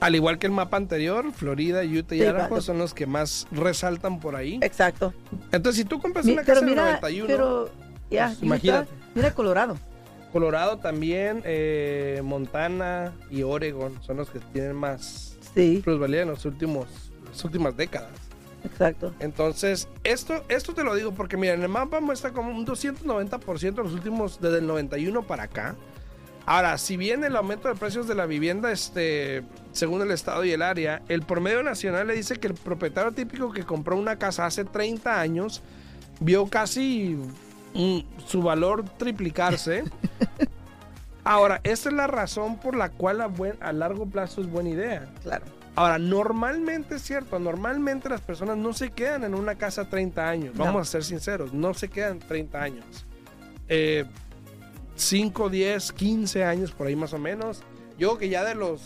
Al 0.00 0.14
igual 0.14 0.38
que 0.38 0.46
el 0.46 0.52
mapa 0.52 0.78
anterior, 0.78 1.30
Florida, 1.32 1.82
Utah 1.82 2.14
y 2.14 2.18
Sí, 2.20 2.24
Idaho 2.24 2.48
vale. 2.48 2.62
son 2.62 2.78
los 2.78 2.94
que 2.94 3.06
más 3.06 3.46
resaltan 3.52 4.18
por 4.18 4.34
ahí. 4.34 4.58
Exacto. 4.62 5.12
Entonces, 5.52 5.76
si 5.82 5.84
tú 5.84 6.00
compras 6.00 6.24
Mi- 6.24 6.32
una 6.32 6.42
casa 6.42 6.60
pero 6.60 6.62
en 6.62 6.68
el 6.68 6.74
mira, 6.74 6.84
91, 7.00 7.26
pero 7.26 7.70
ya, 8.10 8.26
pues, 8.28 8.36
Utah, 8.38 8.46
imagínate. 8.46 8.90
mira 9.14 9.34
Colorado. 9.34 9.76
Colorado 10.32 10.78
también, 10.78 11.42
eh, 11.44 12.20
Montana 12.24 13.12
y 13.30 13.42
Oregon 13.42 13.92
son 14.02 14.16
los 14.18 14.30
que 14.30 14.38
tienen 14.52 14.76
más 14.76 15.36
Sí, 15.54 15.80
plusvalía 15.84 16.22
en 16.22 16.28
los 16.28 16.44
últimos, 16.44 16.86
las 17.28 17.44
últimas 17.44 17.76
décadas. 17.76 18.10
exacto. 18.64 19.12
Entonces, 19.18 19.88
esto, 20.04 20.44
esto 20.48 20.74
te 20.74 20.84
lo 20.84 20.94
digo 20.94 21.12
porque, 21.12 21.36
mira, 21.36 21.54
en 21.54 21.62
el 21.62 21.68
mapa 21.68 22.00
muestra 22.00 22.32
como 22.32 22.50
un 22.56 22.64
290% 22.64 23.68
en 23.68 23.74
los 23.84 23.92
últimos, 23.92 24.40
desde 24.40 24.58
el 24.58 24.66
91 24.66 25.26
para 25.26 25.44
acá. 25.44 25.74
Ahora, 26.46 26.78
si 26.78 26.96
bien 26.96 27.22
el 27.24 27.36
aumento 27.36 27.68
de 27.68 27.74
precios 27.74 28.06
de 28.08 28.14
la 28.14 28.26
vivienda, 28.26 28.72
este, 28.72 29.42
según 29.72 30.02
el 30.02 30.10
estado 30.10 30.44
y 30.44 30.52
el 30.52 30.62
área, 30.62 31.02
el 31.08 31.22
promedio 31.22 31.62
nacional 31.62 32.06
le 32.06 32.14
dice 32.14 32.36
que 32.36 32.46
el 32.48 32.54
propietario 32.54 33.12
típico 33.12 33.52
que 33.52 33.62
compró 33.64 33.96
una 33.96 34.16
casa 34.18 34.46
hace 34.46 34.64
30 34.64 35.20
años 35.20 35.62
vio 36.20 36.46
casi 36.46 37.16
su 38.26 38.42
valor 38.42 38.84
triplicarse. 38.98 39.84
Ahora, 41.24 41.60
esta 41.64 41.90
es 41.90 41.94
la 41.94 42.06
razón 42.06 42.58
por 42.58 42.74
la 42.76 42.88
cual 42.90 43.20
a, 43.20 43.26
buen- 43.28 43.58
a 43.62 43.72
largo 43.72 44.06
plazo 44.06 44.40
es 44.40 44.50
buena 44.50 44.70
idea. 44.70 45.12
Claro. 45.22 45.44
Ahora, 45.76 45.98
normalmente 45.98 46.96
es 46.96 47.02
cierto, 47.02 47.38
normalmente 47.38 48.08
las 48.08 48.20
personas 48.20 48.56
no 48.56 48.72
se 48.72 48.90
quedan 48.90 49.24
en 49.24 49.34
una 49.34 49.54
casa 49.54 49.88
30 49.88 50.28
años, 50.28 50.54
No. 50.56 50.64
vamos 50.64 50.82
a 50.88 50.90
ser 50.90 51.04
sinceros, 51.04 51.52
no 51.52 51.74
se 51.74 51.88
quedan 51.88 52.18
30 52.18 52.60
años. 52.62 53.06
Eh, 53.68 54.04
5, 54.96 55.48
10, 55.48 55.92
15 55.92 56.44
años 56.44 56.72
por 56.72 56.86
ahí 56.88 56.96
más 56.96 57.12
o 57.12 57.18
menos. 57.18 57.62
Yo 57.98 58.08
creo 58.08 58.18
que 58.18 58.28
ya 58.30 58.44
de 58.44 58.54
los, 58.54 58.82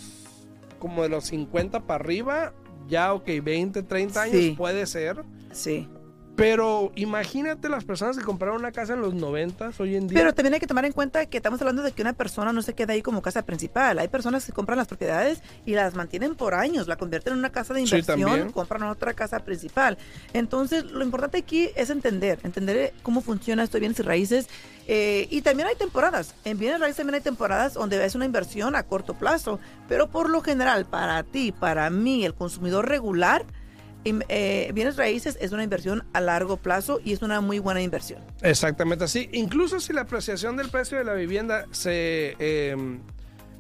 como 0.79 1.03
de 1.03 1.09
los 1.09 1.25
50 1.27 1.81
para 1.87 2.05
arriba, 2.05 2.53
ya 2.89 3.15
ok, 3.15 3.29
20, 3.43 3.83
30 3.85 4.23
años 4.23 4.37
Sí. 4.37 4.55
puede 4.57 4.87
ser. 4.87 5.25
Sí. 5.53 5.89
Pero 6.37 6.91
imagínate 6.97 7.69
las 7.69 7.85
personas 7.85 8.17
que 8.19 8.25
compraron 8.25 8.59
una 8.59 8.73
casa 8.73 8.95
en 8.95 9.01
los 9.01 9.15
90 9.15 9.71
hoy 9.79 9.95
en 9.95 10.09
día. 10.09 10.19
Pero 10.19 10.35
también 10.35 10.55
hay 10.55 10.61
que 10.61 10.67
tomar 10.67 10.85
en 10.85 10.91
cuenta 10.93 11.27
que 11.27 11.37
estamos 11.37 11.61
hablando 11.61 11.83
de 11.83 11.93
que 11.93 12.03
una 12.03 12.13
persona 12.13 12.53
no 12.53 12.61
se 12.61 12.75
queda 12.75 12.93
ahí 12.93 13.03
como 13.03 13.23
casa 13.23 13.43
principal. 13.43 14.01
Hay 14.01 14.09
personas 14.09 14.45
que 14.45 14.53
compran 14.53 14.77
las 14.77 14.89
propiedades 14.89 15.41
y 15.65 15.75
las 15.75 15.95
mantienen 15.95 16.35
por 16.35 16.55
años, 16.55 16.89
la 16.89 16.97
convierten 16.97 17.35
en 17.35 17.39
una 17.39 17.51
casa 17.53 17.73
de 17.73 17.81
Sí, 17.81 17.95
inversión, 17.97 18.21
también. 18.31 18.51
compran 18.53 18.83
otra 18.85 19.15
casa 19.15 19.39
principal. 19.41 19.97
Entonces, 20.33 20.85
lo 20.85 21.05
importante 21.05 21.39
aquí 21.39 21.71
es 21.77 21.91
entender, 21.91 22.41
entender 22.43 22.93
cómo 23.05 23.21
funciona 23.21 23.63
esto 23.63 23.77
de 23.77 23.81
bienes 23.81 24.01
y 24.01 24.03
raíces. 24.03 24.49
Eh, 24.89 25.29
y 25.31 25.41
también 25.43 25.69
hay 25.69 25.77
temporadas. 25.77 26.35
En 26.45 26.59
bienes 26.59 26.81
raíces 26.81 26.97
también 26.97 27.15
hay 27.15 27.21
temporadas 27.21 27.75
donde 27.75 28.05
es 28.05 28.15
una 28.17 28.25
inversión 28.25 28.75
a 28.75 28.83
corto 28.83 29.15
plazo. 29.15 29.61
Pero 29.89 30.09
por 30.11 30.29
lo 30.29 30.41
general, 30.43 30.85
para 30.85 31.23
ti, 31.23 31.53
para 31.53 31.89
mí, 31.91 32.25
el 32.25 32.35
consumidor 32.35 32.89
regular, 32.89 33.45
eh, 34.05 34.71
bienes 34.75 34.97
raíces 34.97 35.39
es 35.41 35.53
una 35.53 35.65
inversión 35.65 36.05
a 36.13 36.21
largo 36.21 36.57
plazo 36.57 37.01
y 37.05 37.13
es 37.13 37.23
una 37.23 37.41
muy 37.41 37.59
buena 37.59 37.81
inversión. 37.83 38.21
Exactamente 38.43 39.05
así. 39.05 39.29
Incluso 39.33 39.81
si 39.81 39.93
la 39.93 40.03
apreciación 40.03 40.57
del 40.57 40.69
precio 40.69 40.99
de 40.99 41.05
la 41.05 41.15
vivienda 41.15 41.67
se 41.71 42.37
eh, 42.39 42.77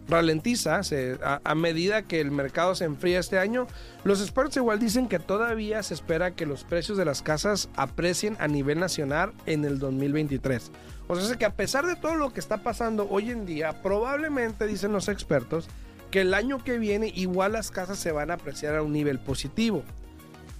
ralentiza 0.08 0.80
a, 1.22 1.40
a 1.44 1.54
medida 1.54 2.02
que 2.02 2.20
el 2.20 2.30
mercado 2.30 2.74
se 2.74 2.84
enfría 2.84 3.20
este 3.20 3.38
año, 3.38 3.66
los 4.04 4.20
expertos 4.20 4.56
igual 4.58 4.78
dicen 4.78 5.08
que 5.08 5.18
todavía 5.18 5.82
se 5.82 5.94
espera 5.94 6.32
que 6.32 6.46
los 6.46 6.64
precios 6.64 6.98
de 6.98 7.04
las 7.04 7.22
casas 7.22 7.68
aprecien 7.76 8.36
a 8.38 8.48
nivel 8.48 8.80
nacional 8.80 9.32
en 9.46 9.64
el 9.64 9.78
2023. 9.78 10.70
O 11.06 11.16
sea, 11.16 11.36
que 11.36 11.44
a 11.44 11.54
pesar 11.54 11.86
de 11.86 11.96
todo 11.96 12.16
lo 12.16 12.32
que 12.32 12.40
está 12.40 12.58
pasando 12.58 13.06
hoy 13.10 13.30
en 13.30 13.44
día, 13.44 13.82
probablemente 13.82 14.66
dicen 14.66 14.92
los 14.92 15.08
expertos 15.08 15.68
que 16.10 16.22
el 16.22 16.32
año 16.32 16.62
que 16.62 16.78
viene 16.78 17.12
igual 17.14 17.52
las 17.52 17.70
casas 17.70 17.98
se 17.98 18.12
van 18.12 18.30
a 18.30 18.34
apreciar 18.34 18.76
a 18.76 18.82
un 18.82 18.92
nivel 18.92 19.18
positivo. 19.18 19.82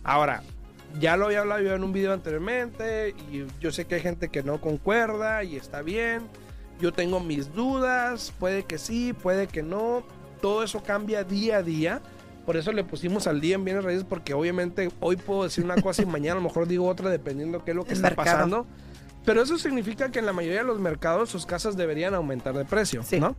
Ahora, 0.04 0.42
ya 1.00 1.16
lo 1.16 1.26
había 1.26 1.40
hablado 1.40 1.62
yo 1.62 1.74
en 1.74 1.82
un 1.82 1.92
video 1.92 2.12
anteriormente 2.12 3.14
y 3.32 3.44
yo 3.60 3.72
sé 3.72 3.86
que 3.86 3.96
hay 3.96 4.00
gente 4.00 4.28
que 4.28 4.42
no 4.42 4.60
concuerda 4.60 5.42
y 5.42 5.56
está 5.56 5.82
bien. 5.82 6.22
Yo 6.80 6.92
tengo 6.92 7.20
mis 7.20 7.52
dudas, 7.54 8.32
puede 8.38 8.64
que 8.64 8.78
sí, 8.78 9.12
puede 9.12 9.46
que 9.46 9.62
no. 9.62 10.02
Todo 10.40 10.62
eso 10.62 10.82
cambia 10.82 11.24
día 11.24 11.58
a 11.58 11.62
día. 11.62 12.00
Por 12.44 12.56
eso 12.58 12.72
le 12.72 12.84
pusimos 12.84 13.26
al 13.26 13.40
día 13.40 13.54
en 13.54 13.64
bienes 13.64 13.82
raíces 13.84 14.04
porque 14.06 14.34
obviamente 14.34 14.90
hoy 15.00 15.16
puedo 15.16 15.44
decir 15.44 15.64
una 15.64 15.80
cosa 15.80 16.02
y 16.02 16.06
mañana 16.06 16.32
a 16.32 16.42
lo 16.42 16.48
mejor 16.48 16.68
digo 16.68 16.86
otra 16.86 17.08
dependiendo 17.08 17.64
qué 17.64 17.70
es 17.70 17.76
lo 17.76 17.84
que 17.84 17.92
El 17.92 17.96
está 17.96 18.08
mercado. 18.10 18.26
pasando. 18.36 18.66
Pero 19.24 19.40
eso 19.40 19.56
significa 19.56 20.10
que 20.10 20.18
en 20.18 20.26
la 20.26 20.34
mayoría 20.34 20.58
de 20.58 20.66
los 20.66 20.78
mercados 20.78 21.30
sus 21.30 21.46
casas 21.46 21.76
deberían 21.78 22.14
aumentar 22.14 22.54
de 22.54 22.66
precio, 22.66 23.02
Sí. 23.02 23.18
¿no? 23.18 23.34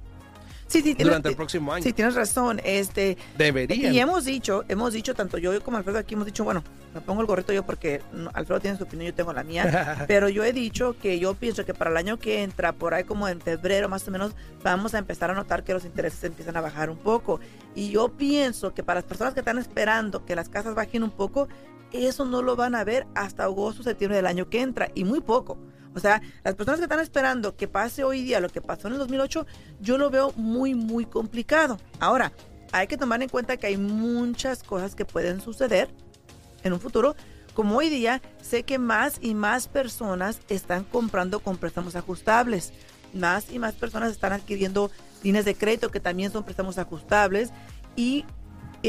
Sí, 0.68 0.82
sí, 0.82 0.96
tienes- 0.96 1.06
Durante 1.06 1.30
el 1.30 1.36
próximo 1.36 1.72
año. 1.74 1.84
Sí, 1.84 1.94
tienes 1.94 2.16
razón. 2.16 2.60
Este, 2.64 3.18
Deberían. 3.38 3.94
y 3.94 4.00
hemos 4.00 4.26
dicho, 4.26 4.64
hemos 4.68 4.94
dicho, 4.94 5.14
tanto 5.14 5.38
yo 5.38 5.62
como 5.64 5.78
Alfredo 5.78 6.00
aquí 6.00 6.16
hemos 6.16 6.26
dicho, 6.26 6.44
bueno, 6.44 6.64
me 6.94 7.02
pongo 7.02 7.22
el 7.22 7.28
gorrito 7.28 7.54
yo 7.54 7.64
porque 7.64 8.02
Alfredo 8.34 8.60
tiene 8.62 8.78
su 8.78 8.84
opinión, 8.86 9.08
yo 9.08 9.14
tengo 9.14 9.32
la 9.34 9.44
mía, 9.44 10.06
pero 10.08 10.28
yo 10.30 10.44
he 10.44 10.54
dicho 10.54 10.96
que 11.00 11.20
yo 11.20 11.34
pienso 11.36 11.66
que 11.66 11.74
para 11.74 11.92
el 11.92 11.98
año 11.98 12.18
que 12.18 12.42
entra, 12.42 12.72
por 12.74 12.94
ahí 12.94 13.04
como 13.04 13.28
en 13.28 13.42
febrero 13.42 13.90
más 13.90 14.08
o 14.08 14.12
menos, 14.12 14.32
vamos 14.64 14.96
a 14.96 14.98
empezar 14.98 15.30
a 15.30 15.34
notar 15.36 15.64
que 15.64 15.74
los 15.74 15.86
intereses 15.86 16.24
empiezan 16.24 16.58
a 16.58 16.62
bajar 16.62 16.90
un 16.90 16.98
poco. 16.98 17.40
Y 17.76 17.92
yo 17.92 18.10
pienso 18.10 18.74
que 18.74 18.82
para 18.82 19.00
las 19.02 19.08
personas 19.08 19.34
que 19.34 19.42
están 19.42 19.60
esperando 19.60 20.26
que 20.26 20.36
las 20.36 20.50
casas 20.50 20.74
bajen 20.74 21.04
un 21.04 21.12
poco, 21.12 21.48
eso 21.92 22.26
no 22.26 22.42
lo 22.42 22.56
van 22.56 22.74
a 22.76 22.84
ver 22.84 23.06
hasta 23.14 23.44
agosto, 23.44 23.84
septiembre 23.84 24.16
del 24.18 24.26
año 24.26 24.50
que 24.50 24.62
entra, 24.62 24.90
y 24.96 25.04
muy 25.04 25.22
poco. 25.22 25.58
O 25.96 26.00
sea, 26.00 26.22
las 26.44 26.56
personas 26.56 26.80
que 26.80 26.86
están 26.86 27.00
esperando 27.00 27.56
que 27.56 27.68
pase 27.68 28.04
hoy 28.04 28.22
día 28.22 28.40
lo 28.40 28.50
que 28.50 28.62
pasó 28.62 28.88
en 28.88 28.94
el 28.94 29.00
2008, 29.00 29.46
yo 29.80 29.98
lo 29.98 30.10
veo 30.10 30.34
muy, 30.36 30.76
muy 30.76 31.06
complicado. 31.06 31.80
Ahora, 32.00 32.34
hay 32.72 32.88
que 32.88 32.98
tomar 32.98 33.24
en 33.24 33.30
cuenta 33.30 33.58
que 33.58 33.68
hay 33.68 33.78
muchas 33.78 34.62
cosas 34.62 34.96
que 34.96 35.06
pueden 35.06 35.40
suceder 35.40 35.90
en 36.64 36.74
un 36.74 36.80
futuro. 36.82 37.16
Como 37.54 37.78
hoy 37.78 37.90
día, 37.90 38.22
sé 38.42 38.64
que 38.64 38.78
más 38.78 39.18
y 39.22 39.34
más 39.34 39.70
personas 39.70 40.40
están 40.50 40.84
comprando 40.84 41.40
con 41.40 41.56
préstamos 41.56 41.96
ajustables. 41.96 42.74
Más 43.14 43.50
y 43.50 43.60
más 43.60 43.76
personas 43.76 44.12
están 44.12 44.34
adquiriendo 44.34 44.92
líneas 45.24 45.46
de 45.46 45.56
crédito 45.56 45.90
que 45.90 46.02
también 46.02 46.34
son 46.34 46.44
préstamos 46.44 46.78
ajustables 46.78 47.52
y 47.96 48.26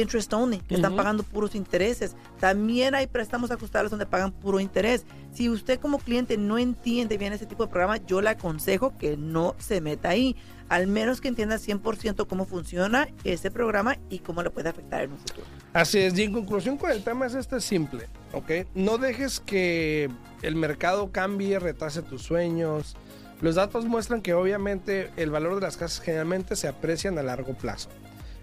interest 0.00 0.32
only, 0.32 0.58
que 0.58 0.74
están 0.74 0.92
Ujú. 0.92 0.96
pagando 0.98 1.22
puros 1.22 1.54
intereses. 1.54 2.14
También 2.40 2.94
hay 2.94 3.06
préstamos 3.06 3.50
ajustables 3.50 3.90
donde 3.90 4.06
pagan 4.06 4.32
puro 4.32 4.60
interés. 4.60 5.04
Si 5.32 5.48
usted 5.48 5.78
como 5.80 5.98
cliente 5.98 6.36
no 6.36 6.58
entiende 6.58 7.18
bien 7.18 7.32
ese 7.32 7.46
tipo 7.46 7.64
de 7.64 7.70
programa, 7.70 7.98
yo 7.98 8.20
le 8.20 8.30
aconsejo 8.30 8.96
que 8.98 9.16
no 9.16 9.54
se 9.58 9.80
meta 9.80 10.10
ahí. 10.10 10.36
Al 10.68 10.88
menos 10.88 11.20
que 11.20 11.28
entienda 11.28 11.56
100% 11.56 12.26
cómo 12.26 12.44
funciona 12.44 13.08
ese 13.22 13.50
programa 13.52 13.98
y 14.10 14.18
cómo 14.18 14.42
le 14.42 14.50
puede 14.50 14.68
afectar 14.68 15.02
en 15.02 15.12
un 15.12 15.18
futuro. 15.18 15.46
Así 15.72 15.98
es, 15.98 16.18
y 16.18 16.24
en 16.24 16.32
conclusión 16.32 16.76
con 16.76 16.90
el 16.90 17.04
tema 17.04 17.26
es 17.26 17.34
este 17.34 17.60
simple, 17.60 18.08
¿ok? 18.32 18.66
No 18.74 18.98
dejes 18.98 19.38
que 19.38 20.10
el 20.42 20.56
mercado 20.56 21.12
cambie, 21.12 21.58
retrase 21.60 22.02
tus 22.02 22.22
sueños. 22.22 22.96
Los 23.40 23.54
datos 23.54 23.84
muestran 23.84 24.22
que 24.22 24.34
obviamente 24.34 25.10
el 25.16 25.30
valor 25.30 25.54
de 25.56 25.60
las 25.60 25.76
casas 25.76 26.00
generalmente 26.00 26.56
se 26.56 26.66
aprecian 26.66 27.16
a 27.18 27.22
largo 27.22 27.54
plazo. 27.54 27.88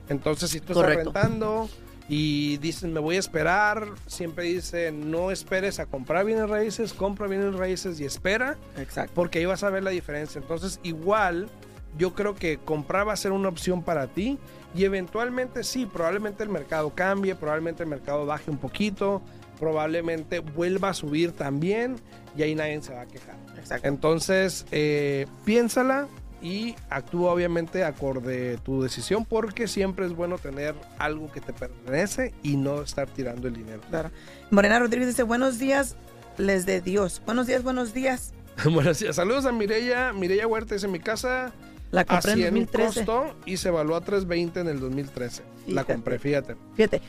Entonces, 0.10 0.50
si 0.50 0.60
tú 0.60 0.74
estás 0.74 0.96
rentando 0.96 1.70
y 2.10 2.58
dices, 2.58 2.90
me 2.90 3.00
voy 3.00 3.16
a 3.16 3.20
esperar, 3.20 3.88
siempre 4.08 4.46
dice, 4.46 4.92
no 4.92 5.32
esperes 5.32 5.80
a 5.80 5.86
comprar 5.86 6.26
bienes 6.26 6.50
raíces, 6.50 6.94
compra 6.94 7.28
bienes 7.28 7.56
raíces 7.56 8.00
y 8.00 8.06
espera, 8.06 8.58
Exacto. 8.78 9.14
porque 9.16 9.40
ahí 9.40 9.46
vas 9.46 9.64
a 9.64 9.70
ver 9.70 9.84
la 9.84 9.92
diferencia. 9.92 10.40
Entonces, 10.40 10.80
igual, 10.84 11.50
yo 11.98 12.14
creo 12.14 12.36
que 12.36 12.58
comprar 12.58 13.08
va 13.08 13.14
a 13.14 13.18
ser 13.18 13.32
una 13.32 13.50
opción 13.50 13.84
para 13.84 14.08
ti 14.08 14.38
y 14.76 14.84
eventualmente 14.84 15.64
sí, 15.64 15.86
probablemente 15.86 16.44
el 16.44 16.50
mercado 16.50 16.92
cambie, 16.94 17.36
probablemente 17.36 17.84
el 17.84 17.90
mercado 17.90 18.26
baje 18.26 18.52
un 18.52 18.58
poquito, 18.58 19.22
probablemente 19.60 20.40
vuelva 20.40 20.90
a 20.90 20.94
subir 20.94 21.32
también 21.32 21.96
y 22.36 22.44
ahí 22.44 22.56
nadie 22.56 22.82
se 22.82 22.94
va 22.94 23.02
a 23.02 23.06
quejar. 23.06 23.36
Exacto. 23.58 23.88
Entonces, 23.88 24.66
eh, 24.72 25.26
piénsala 25.46 26.08
y 26.44 26.76
actúa 26.90 27.32
obviamente 27.32 27.84
acorde 27.86 28.58
tu 28.58 28.84
decisión 28.84 29.26
porque 29.26 29.68
siempre 29.68 30.06
es 30.06 30.14
bueno 30.14 30.38
tener 30.38 30.76
algo 31.00 31.32
que 31.32 31.40
te 31.42 31.54
pertenece 31.54 32.34
y 32.44 32.58
no 32.58 32.82
estar 32.82 33.08
tirando 33.10 33.48
el 33.48 33.56
dinero. 33.56 33.82
Claro. 33.90 34.12
Morena 34.52 34.78
Rodríguez 34.78 35.08
dice, 35.08 35.24
buenos 35.24 35.58
días, 35.58 35.96
les 36.38 36.66
de 36.66 36.82
Dios. 36.82 37.22
Buenos 37.26 37.48
días, 37.48 37.64
buenos 37.64 37.94
días. 37.94 38.34
bueno, 38.72 38.94
sí, 38.94 39.06
saludos 39.14 39.46
a 39.46 39.52
Mireya. 39.52 40.12
Mireya 40.14 40.46
Huerta 40.46 40.76
dice, 40.76 40.88
mi 40.88 41.00
casa 41.00 41.54
La 41.92 42.02
a 42.02 42.06
compré 42.06 42.34
en 42.34 42.38
100 42.40 42.54
2013. 42.56 43.06
costó 43.06 43.36
y 43.46 43.58
se 43.58 43.70
evaluó 43.70 43.96
a 43.96 44.02
320 44.02 44.60
en 44.60 44.68
el 44.68 44.80
2013. 44.82 45.42
La 45.44 45.82
Fíjate. 45.84 45.94
compré, 45.94 46.20
fíjate. 46.20 46.56
Fíjate. 46.76 47.02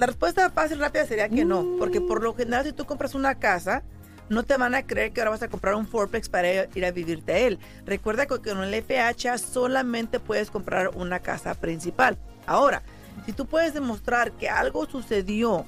la 0.00 0.06
respuesta 0.06 0.48
fácil 0.48 0.78
y 0.78 0.80
rápida 0.80 1.04
sería 1.04 1.28
que 1.28 1.44
no, 1.44 1.76
porque 1.78 2.00
por 2.00 2.22
lo 2.22 2.34
general 2.34 2.64
si 2.64 2.72
tú 2.72 2.86
compras 2.86 3.14
una 3.14 3.34
casa, 3.34 3.82
no 4.30 4.44
te 4.44 4.56
van 4.56 4.74
a 4.74 4.86
creer 4.86 5.12
que 5.12 5.20
ahora 5.20 5.32
vas 5.32 5.42
a 5.42 5.48
comprar 5.48 5.74
un 5.74 5.86
fourplex 5.86 6.30
para 6.30 6.64
ir 6.74 6.86
a 6.86 6.90
vivirte 6.90 7.32
a 7.32 7.38
él. 7.38 7.58
Recuerda 7.84 8.24
que 8.24 8.38
con 8.38 8.62
el 8.62 8.82
FHA 8.82 9.36
solamente 9.36 10.18
puedes 10.18 10.50
comprar 10.50 10.88
una 10.94 11.18
casa 11.18 11.54
principal. 11.54 12.16
Ahora, 12.46 12.82
si 13.26 13.34
tú 13.34 13.44
puedes 13.44 13.74
demostrar 13.74 14.32
que 14.32 14.48
algo 14.48 14.86
sucedió 14.86 15.66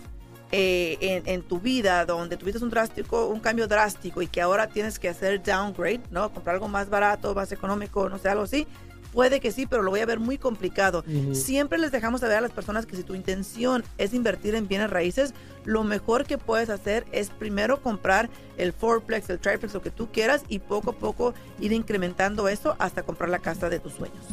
eh, 0.50 1.22
en, 1.26 1.42
tu 1.42 1.60
vida 1.60 2.06
donde 2.06 2.38
tuviste 2.38 2.64
un 2.64 2.70
drástico, 2.70 3.26
un 3.26 3.40
cambio 3.40 3.68
drástico 3.68 4.22
y 4.22 4.28
que 4.28 4.40
ahora 4.40 4.66
tienes 4.66 4.98
que 4.98 5.10
hacer 5.10 5.42
downgrade, 5.42 6.00
¿no? 6.10 6.32
Comprar 6.32 6.54
algo 6.54 6.68
más 6.68 6.88
barato, 6.88 7.34
más 7.34 7.52
económico, 7.52 8.08
no 8.08 8.16
sé, 8.16 8.30
algo 8.30 8.44
así. 8.44 8.66
Puede 9.12 9.40
que 9.40 9.52
sí, 9.52 9.66
pero 9.66 9.82
lo 9.82 9.90
voy 9.90 10.00
a 10.00 10.06
ver 10.06 10.18
muy 10.20 10.38
complicado. 10.38 11.04
Siempre 11.32 11.78
les 11.78 11.92
dejamos 11.92 12.22
saber 12.22 12.38
a 12.38 12.40
las 12.40 12.50
personas 12.50 12.86
que 12.86 12.96
si 12.96 13.02
tu 13.02 13.14
intención 13.14 13.84
es 13.98 14.14
invertir 14.14 14.54
en 14.54 14.66
bienes 14.68 14.88
raíces, 14.90 15.34
lo 15.64 15.84
mejor 15.84 16.24
que 16.24 16.38
puedes 16.38 16.70
hacer 16.70 17.04
es 17.12 17.28
primero 17.28 17.82
comprar 17.82 18.30
el 18.56 18.72
fourplex, 18.72 19.28
el 19.28 19.38
triplex, 19.38 19.74
lo 19.74 19.82
que 19.82 19.90
tú 19.90 20.08
quieras 20.10 20.42
y 20.48 20.60
poco 20.60 20.90
a 20.90 20.94
poco 20.94 21.34
ir 21.60 21.72
incrementando 21.72 22.48
eso 22.48 22.74
hasta 22.78 23.02
comprar 23.02 23.28
la 23.28 23.38
casa 23.38 23.68
de 23.68 23.78
tus 23.80 23.92
sueños. 23.92 24.24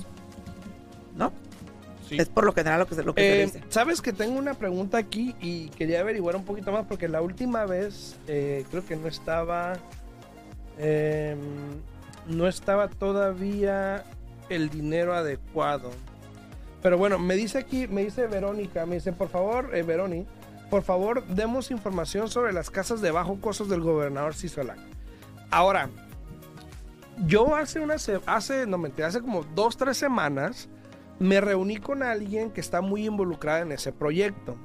¿No? 1.17 1.33
Sí. 2.07 2.17
Es 2.17 2.29
por 2.29 2.45
lo 2.45 2.53
general 2.53 2.79
lo 2.79 2.87
que 2.87 2.95
se, 2.95 3.03
lo 3.03 3.13
que 3.13 3.21
se 3.21 3.41
Eh, 3.41 3.45
dice. 3.45 3.63
Sabes 3.69 4.01
que 4.01 4.13
tengo 4.13 4.39
una 4.39 4.53
pregunta 4.53 4.97
aquí 4.97 5.35
y 5.41 5.67
quería 5.69 5.99
averiguar 5.99 6.35
un 6.37 6.45
poquito 6.45 6.71
más 6.71 6.85
porque 6.87 7.07
la 7.07 7.21
última 7.21 7.65
vez 7.65 8.15
eh, 8.27 8.65
creo 8.71 8.83
que 8.85 8.95
no 8.95 9.07
estaba 9.07 9.73
eh, 10.79 11.35
no 12.27 12.47
estaba 12.47 12.87
todavía 12.87 14.05
el 14.49 14.69
dinero 14.69 15.13
adecuado. 15.13 15.91
Pero 16.81 16.97
bueno, 16.97 17.19
me 17.19 17.35
dice 17.35 17.57
aquí, 17.57 17.87
me 17.87 18.03
dice 18.03 18.27
Verónica, 18.27 18.85
me 18.85 18.95
dice, 18.95 19.11
por 19.11 19.29
favor, 19.29 19.75
eh, 19.75 19.83
Veroni, 19.83 20.25
por 20.69 20.83
favor, 20.83 21.25
demos 21.27 21.71
información 21.71 22.29
sobre 22.29 22.53
las 22.53 22.69
casas 22.69 23.01
de 23.01 23.11
bajo 23.11 23.39
costo 23.41 23.65
del 23.65 23.81
gobernador 23.81 24.33
Cisolán. 24.33 24.77
Ahora, 25.51 25.89
yo 27.25 27.55
hace 27.55 27.79
una, 27.79 27.95
hace, 27.95 28.65
no 28.65 28.81
hace 29.03 29.21
como 29.21 29.43
dos, 29.55 29.77
tres 29.77 29.97
semanas, 29.97 30.69
me 31.19 31.41
reuní 31.41 31.77
con 31.77 32.01
alguien 32.01 32.51
que 32.51 32.61
está 32.61 32.81
muy 32.81 33.05
involucrada 33.05 33.61
en 33.61 33.71
ese 33.71 33.91
proyecto. 33.91 34.55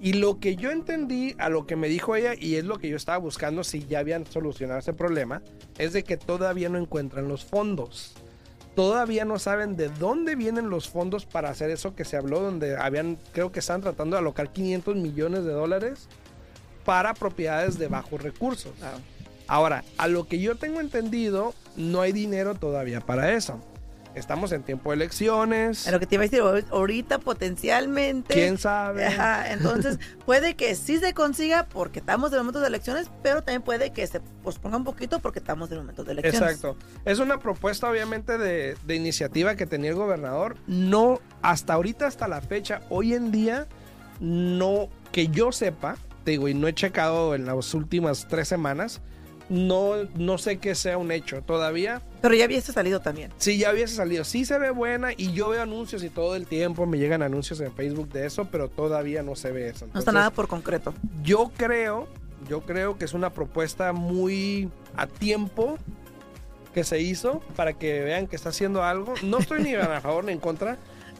Y 0.00 0.14
lo 0.14 0.38
que 0.38 0.56
yo 0.56 0.70
entendí 0.70 1.34
a 1.38 1.48
lo 1.48 1.66
que 1.66 1.76
me 1.76 1.88
dijo 1.88 2.14
ella, 2.14 2.34
y 2.38 2.56
es 2.56 2.64
lo 2.64 2.78
que 2.78 2.90
yo 2.90 2.96
estaba 2.96 3.16
buscando 3.16 3.64
si 3.64 3.86
ya 3.86 4.00
habían 4.00 4.26
solucionado 4.26 4.80
ese 4.80 4.92
problema, 4.92 5.40
es 5.78 5.94
de 5.94 6.04
que 6.04 6.18
todavía 6.18 6.68
no 6.68 6.76
encuentran 6.76 7.26
los 7.26 7.44
fondos. 7.44 8.14
Todavía 8.74 9.24
no 9.24 9.38
saben 9.38 9.76
de 9.76 9.88
dónde 9.88 10.34
vienen 10.34 10.68
los 10.68 10.88
fondos 10.88 11.26
para 11.26 11.50
hacer 11.50 11.70
eso 11.70 11.94
que 11.94 12.04
se 12.04 12.16
habló, 12.16 12.40
donde 12.40 12.76
habían, 12.76 13.18
creo 13.32 13.52
que 13.52 13.60
están 13.60 13.80
tratando 13.80 14.16
de 14.16 14.20
alocar 14.20 14.50
500 14.50 14.96
millones 14.96 15.44
de 15.44 15.52
dólares 15.52 16.08
para 16.84 17.14
propiedades 17.14 17.78
de 17.78 17.88
bajos 17.88 18.20
recursos. 18.20 18.72
Ah, 18.82 18.98
Ahora, 19.46 19.84
a 19.98 20.08
lo 20.08 20.26
que 20.26 20.40
yo 20.40 20.56
tengo 20.56 20.80
entendido, 20.80 21.54
no 21.76 22.00
hay 22.00 22.12
dinero 22.12 22.54
todavía 22.54 23.00
para 23.00 23.32
eso. 23.34 23.60
Estamos 24.14 24.52
en 24.52 24.62
tiempo 24.62 24.90
de 24.90 24.96
elecciones. 24.96 25.86
Es 25.86 25.92
lo 25.92 25.98
que 25.98 26.06
te 26.06 26.14
iba 26.14 26.22
a 26.22 26.26
decir, 26.26 26.40
ahor- 26.40 26.64
ahorita 26.70 27.18
potencialmente. 27.18 28.32
¿Quién 28.34 28.58
sabe? 28.58 29.06
Ajá, 29.06 29.52
entonces 29.52 29.98
puede 30.24 30.54
que 30.54 30.74
sí 30.74 30.98
se 30.98 31.14
consiga 31.14 31.66
porque 31.66 31.98
estamos 31.98 32.32
en 32.32 32.38
momentos 32.38 32.62
de 32.62 32.68
elecciones, 32.68 33.10
pero 33.22 33.42
también 33.42 33.62
puede 33.62 33.92
que 33.92 34.06
se 34.06 34.20
posponga 34.20 34.76
un 34.76 34.84
poquito 34.84 35.18
porque 35.18 35.38
estamos 35.40 35.70
en 35.72 35.78
momentos 35.78 36.06
de 36.06 36.12
elecciones. 36.12 36.40
Exacto. 36.52 36.76
Es 37.04 37.18
una 37.18 37.38
propuesta 37.38 37.90
obviamente 37.90 38.38
de, 38.38 38.76
de 38.86 38.94
iniciativa 38.94 39.56
que 39.56 39.66
tenía 39.66 39.90
el 39.90 39.96
gobernador. 39.96 40.56
No, 40.66 41.20
hasta 41.42 41.72
ahorita, 41.74 42.06
hasta 42.06 42.28
la 42.28 42.40
fecha, 42.40 42.82
hoy 42.90 43.14
en 43.14 43.32
día, 43.32 43.66
no, 44.20 44.88
que 45.12 45.28
yo 45.28 45.50
sepa, 45.52 45.96
te 46.24 46.32
digo, 46.32 46.48
y 46.48 46.54
no 46.54 46.68
he 46.68 46.72
checado 46.74 47.34
en 47.34 47.46
las 47.46 47.74
últimas 47.74 48.26
tres 48.28 48.48
semanas, 48.48 49.00
no, 49.54 50.04
no 50.16 50.36
sé 50.38 50.58
que 50.58 50.74
sea 50.74 50.98
un 50.98 51.10
hecho 51.12 51.42
todavía. 51.42 52.02
Pero 52.20 52.34
ya 52.34 52.46
hubiese 52.46 52.72
salido 52.72 53.00
también. 53.00 53.30
Sí, 53.38 53.56
ya 53.58 53.72
hubiese 53.72 53.94
salido. 53.94 54.24
Sí 54.24 54.44
se 54.44 54.58
ve 54.58 54.70
buena 54.70 55.12
y 55.16 55.32
yo 55.32 55.50
veo 55.50 55.62
anuncios 55.62 56.02
y 56.02 56.10
todo 56.10 56.34
el 56.36 56.46
tiempo 56.46 56.86
me 56.86 56.98
llegan 56.98 57.22
anuncios 57.22 57.60
en 57.60 57.72
Facebook 57.72 58.08
de 58.12 58.26
eso, 58.26 58.46
pero 58.50 58.68
todavía 58.68 59.22
no 59.22 59.36
se 59.36 59.52
ve 59.52 59.68
eso. 59.68 59.86
No 59.92 59.98
está 60.00 60.12
nada 60.12 60.30
por 60.30 60.48
concreto. 60.48 60.92
Yo 61.22 61.52
creo, 61.56 62.08
yo 62.48 62.62
creo 62.62 62.98
que 62.98 63.04
es 63.04 63.12
una 63.14 63.30
propuesta 63.30 63.92
muy 63.92 64.70
a 64.96 65.06
tiempo 65.06 65.78
que 66.72 66.82
se 66.82 67.00
hizo 67.00 67.40
para 67.54 67.74
que 67.74 68.00
vean 68.00 68.26
que 68.26 68.36
está 68.36 68.48
haciendo 68.48 68.82
algo. 68.82 69.14
No 69.22 69.38
estoy 69.38 69.62
ni 69.62 69.74
a 69.74 70.00
favor 70.00 70.24
ni 70.24 70.32
en 70.32 70.40
contra, 70.40 70.76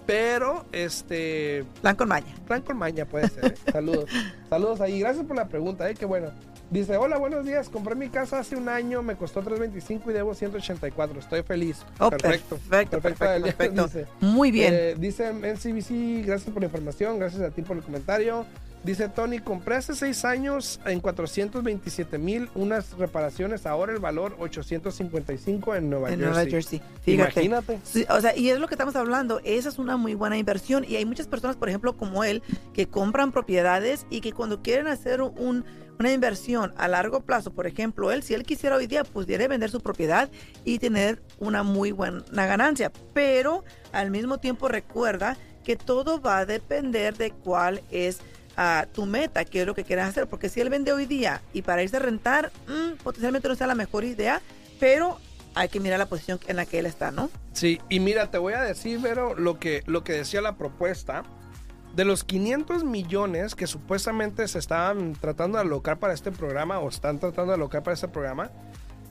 pero 0.06 0.64
este 0.72 1.64
Plan 1.80 1.94
con 1.94 2.08
maña. 2.08 2.34
plan 2.46 2.62
con 2.62 2.76
maña 2.76 3.04
puede 3.04 3.28
ser. 3.28 3.46
¿eh? 3.52 3.70
Saludos. 3.72 4.06
Saludos 4.50 4.80
ahí. 4.80 4.98
Gracias 4.98 5.24
por 5.24 5.36
la 5.36 5.46
pregunta, 5.48 5.88
eh, 5.88 5.94
qué 5.94 6.06
bueno. 6.06 6.32
Dice, 6.70 6.96
hola, 6.96 7.18
buenos 7.18 7.44
días. 7.44 7.68
Compré 7.68 7.94
mi 7.94 8.08
casa 8.08 8.38
hace 8.38 8.56
un 8.56 8.68
año, 8.68 9.02
me 9.02 9.16
costó 9.16 9.40
325 9.40 10.10
y 10.10 10.14
debo 10.14 10.34
184. 10.34 11.20
Estoy 11.20 11.42
feliz. 11.42 11.82
Oh, 12.00 12.10
perfecto, 12.10 12.56
perfecto, 12.56 13.00
perfecto. 13.00 13.42
Perfecto. 13.44 13.84
Dice, 13.84 14.06
Muy 14.20 14.50
bien. 14.50 14.74
eh, 14.74 14.94
dice 14.98 15.28
NCBC, 15.30 16.26
gracias 16.26 16.50
por 16.52 16.62
la 16.62 16.66
información, 16.66 17.18
gracias 17.18 17.42
a 17.42 17.50
ti 17.50 17.62
por 17.62 17.76
el 17.76 17.82
comentario. 17.82 18.44
Dice 18.84 19.08
Tony, 19.08 19.38
compré 19.38 19.76
hace 19.76 19.94
seis 19.94 20.26
años 20.26 20.78
en 20.84 21.00
427 21.00 22.18
mil 22.18 22.50
unas 22.54 22.92
reparaciones, 22.98 23.64
ahora 23.64 23.94
el 23.94 23.98
valor 23.98 24.36
855 24.38 25.74
en 25.74 25.88
Nueva 25.88 26.10
en 26.10 26.18
Jersey. 26.18 26.34
Nueva 26.34 26.50
Jersey. 26.50 26.82
Fíjate. 27.02 27.44
Imagínate. 27.44 27.80
Sí, 27.82 28.04
o 28.10 28.20
sea, 28.20 28.36
y 28.36 28.50
es 28.50 28.58
lo 28.58 28.68
que 28.68 28.74
estamos 28.74 28.94
hablando. 28.94 29.40
Esa 29.42 29.70
es 29.70 29.78
una 29.78 29.96
muy 29.96 30.12
buena 30.12 30.36
inversión. 30.36 30.84
Y 30.86 30.96
hay 30.96 31.06
muchas 31.06 31.26
personas, 31.28 31.56
por 31.56 31.70
ejemplo, 31.70 31.96
como 31.96 32.24
él, 32.24 32.42
que 32.74 32.86
compran 32.86 33.32
propiedades 33.32 34.04
y 34.10 34.20
que 34.20 34.32
cuando 34.32 34.60
quieren 34.60 34.86
hacer 34.86 35.22
un, 35.22 35.64
una 35.98 36.12
inversión 36.12 36.74
a 36.76 36.86
largo 36.86 37.22
plazo, 37.22 37.54
por 37.54 37.66
ejemplo, 37.66 38.12
él, 38.12 38.22
si 38.22 38.34
él 38.34 38.42
quisiera 38.42 38.76
hoy 38.76 38.86
día, 38.86 39.02
pudiera 39.02 39.48
vender 39.48 39.70
su 39.70 39.80
propiedad 39.80 40.28
y 40.62 40.78
tener 40.78 41.22
una 41.38 41.62
muy 41.62 41.92
buena 41.92 42.22
ganancia. 42.30 42.92
Pero 43.14 43.64
al 43.92 44.10
mismo 44.10 44.36
tiempo 44.36 44.68
recuerda 44.68 45.38
que 45.64 45.76
todo 45.76 46.20
va 46.20 46.40
a 46.40 46.46
depender 46.46 47.16
de 47.16 47.30
cuál 47.30 47.82
es 47.90 48.20
ah, 48.56 48.86
tu 48.92 49.06
meta, 49.06 49.44
qué 49.44 49.62
es 49.62 49.66
lo 49.66 49.74
que 49.74 49.84
quieres 49.84 50.04
hacer. 50.06 50.26
Porque 50.26 50.48
si 50.48 50.60
él 50.60 50.70
vende 50.70 50.92
hoy 50.92 51.06
día 51.06 51.42
y 51.52 51.62
para 51.62 51.82
irse 51.82 51.96
a 51.96 52.00
rentar, 52.00 52.52
mm, 52.68 53.02
potencialmente 53.02 53.48
no 53.48 53.54
sea 53.54 53.66
la 53.66 53.74
mejor 53.74 54.04
idea, 54.04 54.40
pero 54.80 55.18
hay 55.54 55.68
que 55.68 55.80
mirar 55.80 55.98
la 55.98 56.06
posición 56.06 56.40
en 56.46 56.56
la 56.56 56.66
que 56.66 56.78
él 56.78 56.86
está, 56.86 57.10
¿no? 57.10 57.30
Sí, 57.52 57.80
y 57.88 58.00
mira, 58.00 58.30
te 58.30 58.38
voy 58.38 58.54
a 58.54 58.62
decir, 58.62 58.98
Vero, 59.00 59.34
lo 59.34 59.58
que, 59.58 59.82
lo 59.86 60.04
que 60.04 60.14
decía 60.14 60.40
la 60.40 60.56
propuesta. 60.56 61.22
De 61.94 62.04
los 62.04 62.24
500 62.24 62.82
millones 62.82 63.54
que 63.54 63.68
supuestamente 63.68 64.48
se 64.48 64.58
estaban 64.58 65.12
tratando 65.12 65.58
de 65.58 65.62
alocar 65.62 66.00
para 66.00 66.12
este 66.12 66.32
programa 66.32 66.80
o 66.80 66.88
están 66.88 67.20
tratando 67.20 67.52
de 67.52 67.54
alocar 67.54 67.84
para 67.84 67.94
este 67.94 68.08
programa, 68.08 68.50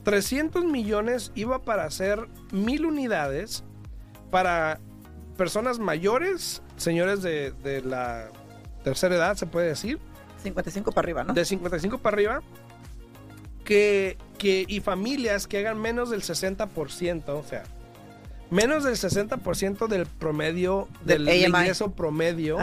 300 0.02 0.66
millones 0.66 1.32
iba 1.34 1.62
para 1.62 1.84
hacer 1.84 2.28
mil 2.52 2.84
unidades 2.84 3.64
para 4.30 4.80
personas 5.38 5.78
mayores, 5.78 6.62
señores 6.76 7.22
de, 7.22 7.52
de 7.52 7.80
la 7.80 8.28
tercera 8.84 9.16
edad, 9.16 9.36
se 9.36 9.46
puede 9.46 9.66
decir, 9.68 9.98
55 10.42 10.92
para 10.92 11.06
arriba, 11.06 11.24
¿no? 11.24 11.34
de 11.34 11.44
55 11.44 11.98
para 11.98 12.14
arriba, 12.14 12.42
que, 13.64 14.18
que, 14.38 14.64
y 14.68 14.80
familias 14.80 15.46
que 15.46 15.58
hagan 15.58 15.80
menos 15.80 16.10
del 16.10 16.22
60%, 16.22 17.28
o 17.28 17.42
sea, 17.42 17.64
menos 18.50 18.84
del 18.84 18.94
60% 18.94 19.88
del 19.88 20.06
promedio, 20.06 20.88
Del 21.04 21.28
ingreso 21.28 21.92
promedio 21.92 22.58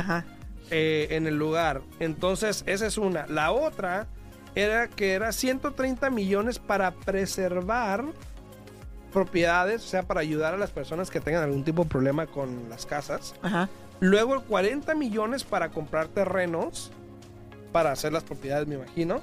eh, 0.69 1.07
en 1.11 1.27
el 1.27 1.37
lugar. 1.37 1.81
Entonces, 1.99 2.63
esa 2.67 2.85
es 2.85 2.97
una. 2.97 3.25
La 3.27 3.51
otra 3.51 4.07
era 4.55 4.87
que 4.87 5.13
era 5.13 5.31
130 5.31 6.09
millones 6.09 6.59
para 6.59 6.91
preservar 6.91 8.05
propiedades, 9.11 9.83
o 9.83 9.87
sea, 9.87 10.03
para 10.03 10.21
ayudar 10.21 10.53
a 10.53 10.57
las 10.57 10.71
personas 10.71 11.09
que 11.09 11.19
tengan 11.19 11.43
algún 11.43 11.63
tipo 11.63 11.83
de 11.83 11.89
problema 11.89 12.27
con 12.27 12.69
las 12.69 12.85
casas. 12.85 13.35
Ajá. 13.41 13.69
Luego 14.01 14.41
40 14.43 14.93
millones 14.95 15.43
para 15.45 15.69
comprar 15.69 16.07
terrenos, 16.09 16.91
para 17.71 17.91
hacer 17.93 18.11
las 18.11 18.23
propiedades, 18.23 18.67
me 18.67 18.75
imagino. 18.75 19.21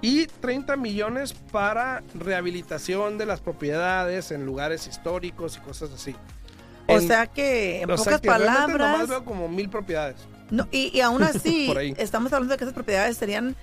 Y 0.00 0.26
30 0.26 0.76
millones 0.76 1.34
para 1.52 2.02
rehabilitación 2.14 3.18
de 3.18 3.26
las 3.26 3.40
propiedades 3.40 4.30
en 4.32 4.46
lugares 4.46 4.86
históricos 4.86 5.56
y 5.56 5.60
cosas 5.60 5.90
así. 5.92 6.16
O 6.88 6.92
En- 6.92 7.06
sea 7.06 7.26
que, 7.26 7.82
en 7.82 7.90
o 7.90 7.96
sea 7.98 8.18
pocas 8.18 8.20
que 8.22 8.28
nomás 8.28 8.66
palabras, 8.66 9.08
veo 9.08 9.24
como 9.24 9.46
mil 9.48 9.68
propiedades. 9.68 10.16
no, 10.50 10.66
y, 10.70 10.96
y 10.96 11.00
aún 11.02 11.22
así, 11.24 11.70
estamos 11.98 12.32
hablando 12.32 12.54
de 12.54 12.58
que 12.58 12.64
esas 12.64 12.74
propiedades 12.74 13.16
serían, 13.18 13.54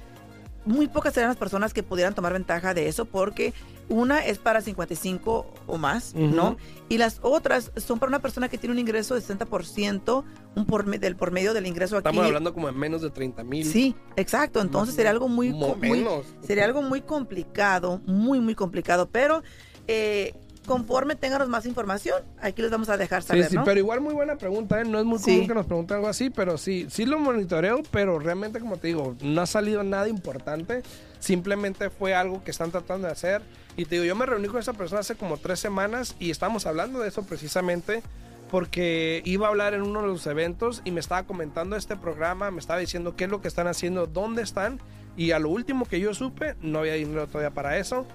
muy 0.66 0.88
pocas 0.88 1.14
serían 1.14 1.30
las 1.30 1.38
personas 1.38 1.74
que 1.74 1.84
pudieran 1.84 2.14
tomar 2.16 2.34
ventaja 2.34 2.74
de 2.74 2.88
eso, 2.88 3.06
porque 3.06 3.54
una 3.88 4.26
es 4.26 4.40
para 4.40 4.62
55 4.62 5.54
o 5.68 5.78
más, 5.78 6.16
¿no? 6.16 6.58
Y 6.90 6.98
las 6.98 7.20
otras 7.22 7.72
son 7.76 8.00
para 8.00 8.10
una 8.10 8.20
persona 8.20 8.50
que 8.50 8.58
tiene 8.58 8.74
un 8.74 8.80
ingreso 8.80 9.14
de 9.16 9.22
60% 9.22 10.24
un 10.56 10.66
por, 10.66 10.86
del, 10.86 11.16
por 11.16 11.32
medio 11.32 11.54
del 11.54 11.68
ingreso 11.68 11.98
aquí. 11.98 12.08
Estamos 12.08 12.26
hablando 12.26 12.54
como 12.54 12.68
de 12.68 12.74
menos 12.74 13.02
de 13.02 13.10
30 13.12 13.44
mil. 13.44 13.66
Sí, 13.66 13.96
exacto. 14.16 14.60
Entonces 14.62 14.96
sería 14.96 15.12
algo 15.12 15.28
muy, 15.28 15.52
muy- 15.90 16.00
sería 16.42 16.66
algo 16.66 16.82
muy 16.82 17.02
complicado, 17.02 18.02
muy, 18.06 18.40
muy 18.40 18.56
complicado. 18.56 19.08
Pero 19.12 19.44
eh, 19.88 20.34
conforme 20.66 21.16
tengamos 21.16 21.48
más 21.48 21.66
información, 21.66 22.24
aquí 22.42 22.62
les 22.62 22.72
vamos 22.72 22.90
a 22.90 22.98
dejar 22.98 23.22
Sí, 23.22 23.28
saber, 23.30 23.46
sí, 23.50 23.56
¿no? 23.56 23.64
pero 23.64 23.80
igual 23.80 24.02
muy 24.02 24.14
buena 24.14 24.36
pregunta, 24.38 24.82
¿eh? 24.82 24.86
No 24.86 25.00
es 25.00 25.06
muy 25.06 25.20
Sí. 25.20 25.32
común 25.32 25.48
que 25.48 25.54
nos 25.54 25.66
pregunten 25.66 25.96
algo 25.98 26.08
así, 26.08 26.30
pero 26.30 26.58
sí, 26.58 26.88
sí 26.90 27.06
lo 27.06 27.20
monitoreo, 27.20 27.82
pero 27.92 28.20
realmente, 28.20 28.60
como 28.60 28.78
te 28.78 28.88
digo, 28.88 29.16
no 29.22 29.42
ha 29.42 29.46
salido 29.46 29.84
nada 29.84 30.08
importante. 30.08 30.84
Simplemente 31.20 31.90
fue 31.90 32.14
algo 32.14 32.44
que 32.44 32.52
están 32.52 32.72
tratando 32.72 33.08
de 33.08 33.14
hacer. 33.14 33.42
Y 33.78 33.86
te 33.86 33.96
digo, 33.96 34.06
yo 34.06 34.16
me 34.16 34.26
reuní 34.26 34.48
con 34.48 34.60
esa 34.60 34.74
persona 34.74 35.02
hace 35.02 35.16
como 35.16 35.38
tres 35.38 35.60
semanas 35.60 36.16
y 36.20 36.30
estábamos 36.32 36.66
hablando 36.66 37.00
de 37.00 37.10
eso 37.10 37.24
precisamente 37.24 38.04
porque 38.52 39.22
iba 39.26 39.48
a 39.48 39.50
hablar 39.50 39.74
en 39.74 39.82
uno 39.82 40.02
de 40.02 40.08
los 40.08 40.26
eventos 40.28 40.82
y 40.86 40.92
me 40.92 41.00
estaba 41.00 41.24
comentando 41.24 41.76
este 41.76 41.96
programa, 41.96 42.52
me 42.52 42.60
estaba 42.60 42.80
diciendo 42.80 43.16
qué 43.16 43.24
es 43.26 43.30
lo 43.30 43.42
que 43.42 43.48
están 43.48 43.68
haciendo, 43.68 44.06
dónde 44.08 44.44
están. 44.44 44.80
Y 45.18 45.32
a 45.32 45.40
lo 45.40 45.50
último 45.50 45.86
que 45.86 46.00
yo 46.00 46.14
supe, 46.14 46.56
no 46.62 46.80
había 46.80 46.94
dinero 46.94 47.28
todavía 47.28 47.52
para 47.52 47.78
eso. 47.78 48.06